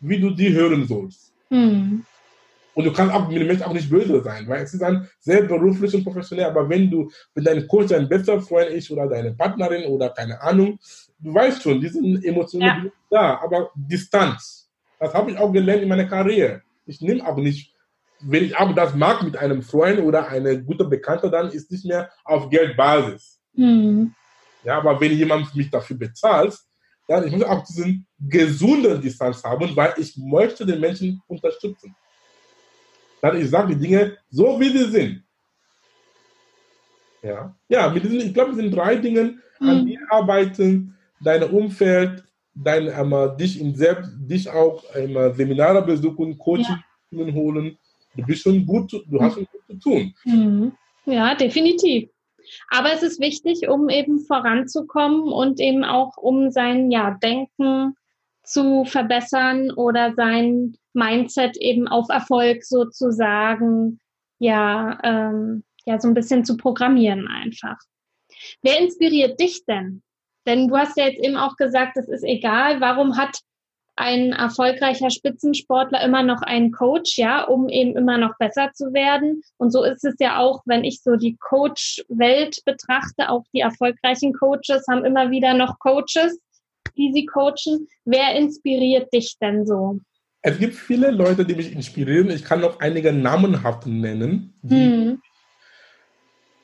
[0.00, 1.32] wie du die hören sollst.
[1.50, 2.04] Hm.
[2.80, 5.06] Und du kannst auch mit dem Menschen auch nicht böse sein, weil es ist dann
[5.18, 6.46] sehr beruflich und professionell.
[6.46, 10.40] Aber wenn du, wenn dein Coach dein bester Freund ist oder deine Partnerin oder keine
[10.40, 10.78] Ahnung,
[11.18, 12.90] du weißt schon, die sind emotional ja.
[13.10, 14.70] da, aber Distanz.
[14.98, 16.62] Das habe ich auch gelernt in meiner Karriere.
[16.86, 17.74] Ich nehme auch nicht,
[18.20, 21.84] wenn ich auch das mag mit einem Freund oder einer guten Bekannte, dann ist nicht
[21.84, 23.40] mehr auf Geldbasis.
[23.52, 24.14] Mhm.
[24.64, 26.58] Ja, aber wenn jemand mich dafür bezahlt,
[27.06, 31.94] dann ich muss auch diesen gesunden Distanz haben, weil ich möchte den Menschen unterstützen.
[33.20, 35.22] Dann ich sage die Dinge so, wie sie sind.
[37.22, 39.86] Ja, ja mit diesen, ich glaube, es sind drei Dingen, an mhm.
[39.86, 46.76] die arbeiten, dein Umfeld, dein, ähm, dich, in selbst, dich auch ähm, Seminare besuchen, Coaching
[47.10, 47.32] ja.
[47.34, 47.76] holen.
[48.16, 50.14] Du bist schon gut, du hast schon gut zu tun.
[50.24, 50.72] Mhm.
[51.04, 52.08] Ja, definitiv.
[52.70, 57.94] Aber es ist wichtig, um eben voranzukommen und eben auch um sein ja, Denken
[58.50, 64.00] zu verbessern oder sein Mindset eben auf Erfolg sozusagen
[64.38, 67.76] ja, ähm, ja so ein bisschen zu programmieren einfach.
[68.62, 70.02] Wer inspiriert dich denn?
[70.46, 73.38] Denn du hast ja jetzt eben auch gesagt, es ist egal, warum hat
[73.96, 79.42] ein erfolgreicher Spitzensportler immer noch einen Coach, ja, um eben immer noch besser zu werden.
[79.58, 84.32] Und so ist es ja auch, wenn ich so die Coach-Welt betrachte, auch die erfolgreichen
[84.32, 86.40] Coaches haben immer wieder noch Coaches,
[87.00, 87.88] die sie coachen.
[88.04, 89.98] Wer inspiriert dich denn so?
[90.42, 92.30] Es gibt viele Leute, die mich inspirieren.
[92.30, 95.22] Ich kann noch einige namenhaft nennen, die hm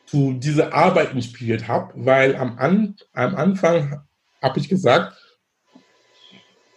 [0.06, 4.02] zu dieser Arbeit inspiriert habe, weil am, An am Anfang
[4.40, 5.16] habe ich gesagt,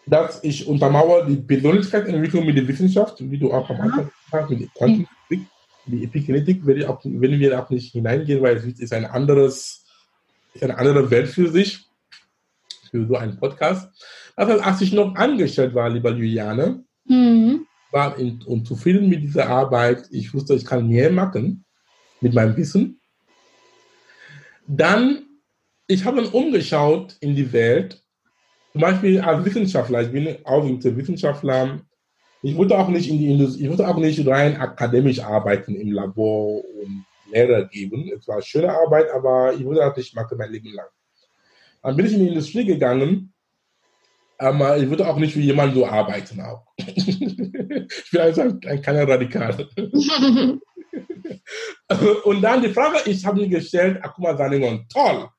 [0.07, 4.49] dass ich untermauere die Persönlichkeitsentwicklung mit der Wissenschaft, wie du auch am Anfang gesagt hast,
[4.49, 5.47] mit der Quantenphysik,
[5.85, 6.77] die Epigenetik will
[7.39, 9.85] wir auch nicht hineingehen, weil es ist ein anderes,
[10.53, 11.88] ist eine andere Welt für sich,
[12.89, 13.89] für so einen Podcast.
[14.35, 17.65] Also als ich noch angestellt war, lieber Juliane, mhm.
[17.91, 21.65] war in, und zufrieden mit dieser Arbeit, ich wusste, ich kann mehr machen
[22.21, 22.99] mit meinem Wissen.
[24.67, 25.25] Dann,
[25.87, 28.03] ich habe dann umgeschaut in die Welt,
[28.71, 31.81] zum Beispiel als Wissenschaftler, ich bin auch Wissenschaftler,
[32.41, 35.91] ich wollte auch nicht in die Industrie, ich wollte auch nicht rein akademisch arbeiten im
[35.91, 38.09] Labor und Lehrer geben.
[38.15, 40.87] Es war schöne Arbeit, aber ich wollte das nicht machen mein Leben lang.
[41.81, 43.33] Dann bin ich in die Industrie gegangen,
[44.37, 46.65] aber ich würde auch nicht wie jemand so arbeiten auch.
[46.77, 47.19] ich
[48.11, 49.67] bin also ein, ein kleiner Radikal.
[52.23, 55.29] und dann die Frage, ich habe mir gestellt, Akuma Saningon, toll.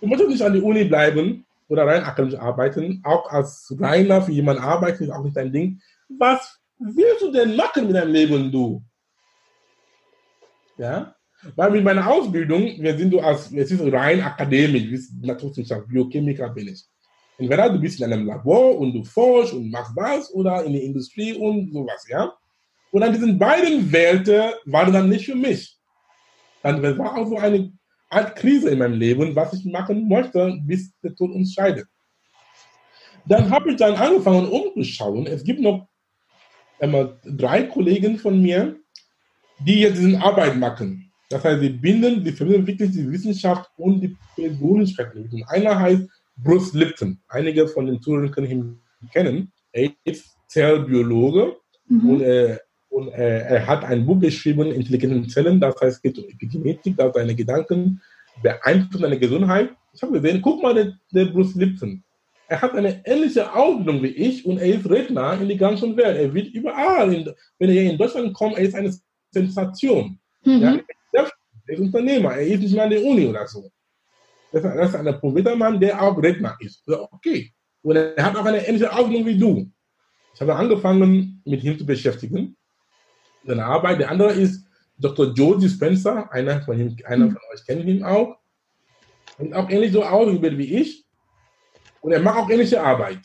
[0.00, 4.32] Du musst nicht an die Uni bleiben, oder rein akademisch arbeiten, auch als reiner für
[4.32, 5.80] jemanden arbeiten, ist auch nicht dein Ding.
[6.18, 8.82] Was willst du denn machen mit deinem Leben, du?
[10.76, 11.14] Ja?
[11.56, 16.50] Weil mit meiner Ausbildung, wir sind du als, es ist rein akademisch, bist Naturwissenschaft, Biochemiker
[16.50, 16.84] bin ich.
[17.38, 20.82] Entweder du bist in einem Labor und du forschst und machst was oder in der
[20.82, 22.32] Industrie und sowas, ja?
[22.90, 25.78] Und an diesen beiden Welten waren dann nicht für mich.
[26.62, 27.72] Dann war auch so eine
[28.10, 31.86] Art Krise in meinem Leben, was ich machen möchte, bis der Tod uns scheidet.
[33.24, 35.26] Dann habe ich dann angefangen umzuschauen.
[35.26, 35.88] Es gibt noch
[36.80, 38.76] einmal drei Kollegen von mir,
[39.60, 41.09] die jetzt diese Arbeit machen.
[41.30, 45.12] Das heißt, sie binden, sie verbinden wirklich die Wissenschaft und die Persönlichkeit.
[45.46, 47.20] Einer heißt Bruce Lipton.
[47.28, 48.80] Einige von den Zuhörern können ihn
[49.12, 49.52] kennen.
[49.72, 51.56] Er ist Zellbiologe
[51.88, 52.10] mhm.
[52.10, 52.58] und äh,
[52.90, 56.96] und äh, er hat ein Buch geschrieben, Intelligente Zellen, das heißt, es geht um Epigenetik,
[56.96, 58.02] dass seine Gedanken
[58.42, 59.70] beeinflussen deine Gesundheit.
[59.94, 62.02] Ich habe gesehen, guck mal, der, der Bruce Lipton.
[62.48, 66.18] Er hat eine ähnliche Ausbildung wie ich und er ist Redner in die ganze Welt.
[66.18, 68.92] Er wird überall, in, wenn er hier in Deutschland kommt, er ist eine
[69.30, 70.18] Sensation.
[70.44, 70.60] Mhm.
[70.60, 70.78] Ja,
[71.70, 73.70] er ist Unternehmer, er ist nicht mehr an der Uni oder so.
[74.52, 76.82] Das ist ein prominenter Mann, der auch Redner ist.
[76.88, 77.52] Okay.
[77.82, 79.70] Und er hat auch eine ähnliche Ausbildung wie du.
[80.34, 82.56] Ich habe angefangen, mit ihm zu beschäftigen
[83.46, 84.00] seine Arbeit.
[84.00, 84.66] Der andere ist
[84.98, 85.32] Dr.
[85.32, 88.36] Joe Dispenza, einer von, ihm, einer von euch kennt ihn auch.
[89.38, 91.06] Und auch ähnlich so ausgebildet wie ich.
[92.00, 93.20] Und er macht auch ähnliche Arbeit.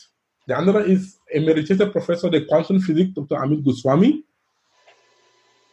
[0.48, 3.42] Der andere ist emeritierter Professor der Quantenphysik, Dr.
[3.42, 4.24] Amit Goswami.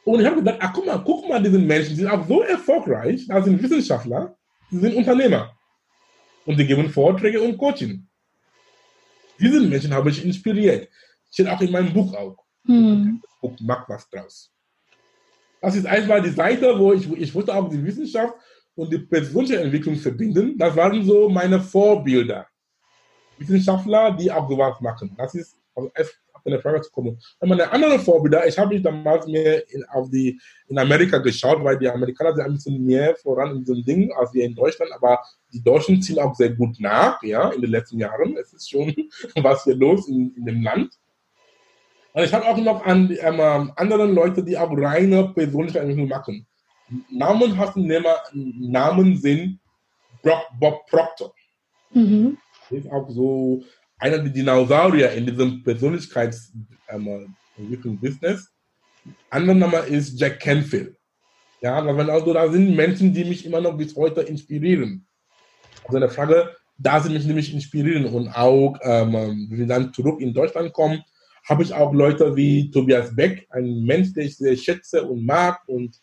[0.05, 2.43] Und ich habe gedacht, ach guck mal, guck mal, diese Menschen, die sind auch so
[2.43, 4.37] erfolgreich, da sind Wissenschaftler,
[4.71, 5.57] sie sind Unternehmer.
[6.45, 8.07] Und die geben Vorträge und Coaching.
[9.39, 10.89] Diese Menschen habe ich inspiriert.
[11.31, 12.37] Steht auch in meinem Buch auch.
[12.67, 14.51] Hm und mach was draus.
[15.61, 18.35] Das ist einfach die Seite, wo ich, ich wollte auch die Wissenschaft
[18.75, 20.57] und die persönliche Entwicklung verbinden.
[20.57, 22.47] Das waren so meine Vorbilder.
[23.39, 25.15] Wissenschaftler, die auch sowas machen.
[25.17, 25.91] Das ist, also
[26.45, 27.19] eine Frage zu kommen.
[27.39, 31.63] Und meine anderen Vorbilder, ich habe mich damals mehr in, auf die, in Amerika geschaut,
[31.63, 34.93] weil die Amerikaner sind ein bisschen mehr voran in diesem Ding als wir in Deutschland,
[34.93, 35.21] aber
[35.53, 38.37] die Deutschen ziehen auch sehr gut nach, ja, in den letzten Jahren.
[38.37, 38.95] Es ist schon
[39.43, 40.99] was hier los in, in dem Land.
[42.15, 46.47] Und ich habe auch noch an ähm, anderen Leute, die auch reine persönliche Entwicklung machen.
[47.11, 47.59] Namen
[48.35, 49.61] Namen sind
[50.23, 51.33] Bob Proctor.
[51.91, 52.37] Mhm.
[52.71, 53.63] Ist auch so
[54.03, 58.49] einer der Dinosaurier in diesem Persönlichkeitsentwicklung-Business.
[59.07, 60.97] Ähm, Anderer Name ist Jack Canfield.
[61.61, 65.07] Ja, aber also da sind Menschen, die mich immer noch bis heute inspirieren.
[65.85, 70.21] Also eine Frage, da sie mich nämlich inspirieren und auch, ähm, wenn wir dann zurück
[70.21, 71.01] in Deutschland kommen,
[71.49, 75.61] habe ich auch Leute wie Tobias Beck, ein Mensch, den ich sehr schätze und mag
[75.67, 75.97] und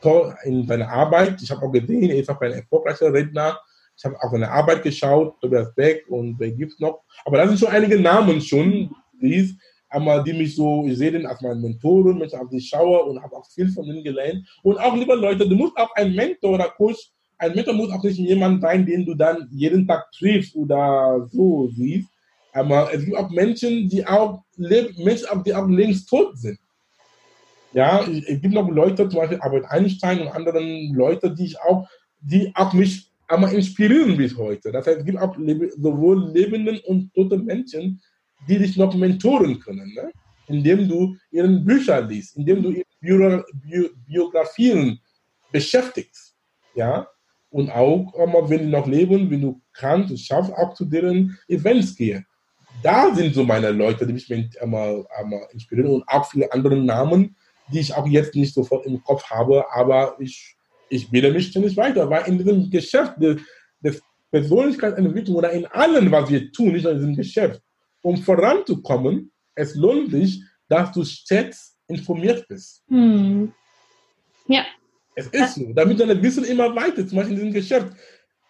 [0.00, 1.42] toll in seiner Arbeit.
[1.42, 3.60] Ich habe auch gesehen, er ist auch ein erfolgreicher Redner.
[4.02, 7.04] Ich habe auch seine Arbeit geschaut, Tobias Beck und wer gibt es noch.
[7.24, 9.56] Aber das sind schon einige Namen schon, die,
[9.88, 13.22] einmal, die mich so, ich sehe den als meinen Mentoren, ich auf sie schaue und
[13.22, 14.44] habe auch viel von ihnen gelernt.
[14.64, 18.02] Und auch, liebe Leute, du musst auch ein Mentor oder Coach, ein Mentor muss auch
[18.02, 22.08] nicht jemand sein, den du dann jeden Tag triffst oder so siehst,
[22.52, 26.58] aber es gibt auch Menschen, die auch, Menschen, die auch längst tot sind.
[27.72, 31.88] Ja, es gibt noch Leute, zum Beispiel Albert Einstein und anderen Leute, die ich auch,
[32.20, 34.70] die auch mich einmal inspirieren bis heute.
[34.72, 35.36] Das heißt, es gibt auch
[35.76, 38.00] sowohl lebenden und toten Menschen,
[38.48, 40.10] die dich noch mentoren können, ne?
[40.48, 44.98] indem du ihren Bücher liest, indem du ihre Bio Bio Biografien
[45.50, 46.34] beschäftigst.
[46.74, 47.06] Ja,
[47.50, 48.12] und auch,
[48.48, 52.24] wenn die noch leben, wenn du kannst, schaffst, auch zu deren Events gehen
[52.82, 54.30] da sind so meine Leute, die mich
[54.60, 57.36] einmal, einmal inspirieren und auch viele andere Namen,
[57.72, 60.56] die ich auch jetzt nicht sofort im Kopf habe, aber ich,
[60.92, 63.40] ich bilde mich ständig weiter, weil in diesem Geschäft des,
[63.80, 67.62] des Persönlichkeitsentwicklung oder in allem, was wir tun, nicht nur in diesem Geschäft,
[68.02, 72.82] um voranzukommen, es lohnt sich, dass du stets informiert bist.
[72.88, 73.52] Hm.
[74.48, 74.64] Ja.
[75.14, 77.88] Es ist so, damit dein Wissen immer weiter, zum Beispiel in diesem Geschäft,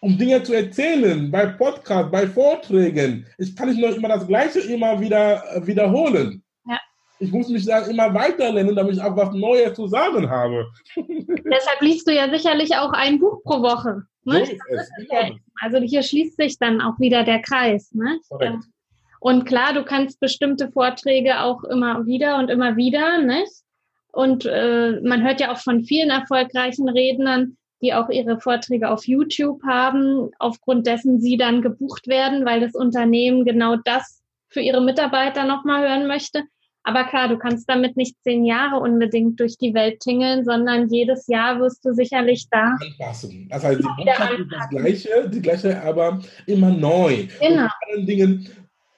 [0.01, 3.24] um Dinge zu erzählen, bei Podcasts, bei Vorträgen.
[3.38, 6.41] Ich kann nicht nur immer das Gleiche immer wieder äh, wiederholen.
[7.22, 10.66] Ich muss mich dann immer weiterlernen, damit ich auch was Neues zu sagen habe.
[10.96, 14.02] Deshalb liest du ja sicherlich auch ein Buch pro Woche.
[14.24, 14.44] Ne?
[14.44, 15.36] So es, Ja, genau.
[15.60, 17.92] Also hier schließt sich dann auch wieder der Kreis.
[17.92, 18.18] Ne?
[18.28, 18.64] Korrekt.
[19.20, 23.52] Und klar, du kannst bestimmte Vorträge auch immer wieder und immer wieder, nicht?
[24.12, 29.06] Und äh, man hört ja auch von vielen erfolgreichen Rednern, die auch ihre Vorträge auf
[29.06, 34.80] YouTube haben, aufgrund dessen sie dann gebucht werden, weil das Unternehmen genau das für ihre
[34.82, 36.42] Mitarbeiter nochmal hören möchte.
[36.84, 41.26] Aber klar, du kannst damit nicht zehn Jahre unbedingt durch die Welt tingeln, sondern jedes
[41.28, 42.76] Jahr wirst du sicherlich da.
[42.80, 43.48] Anpassen.
[43.50, 44.68] Das heißt, die Botschaft ist das.
[44.70, 47.28] Gleiche, die gleiche, aber immer neu.
[47.40, 47.62] Genau.
[47.62, 48.48] Und vor allen Dingen,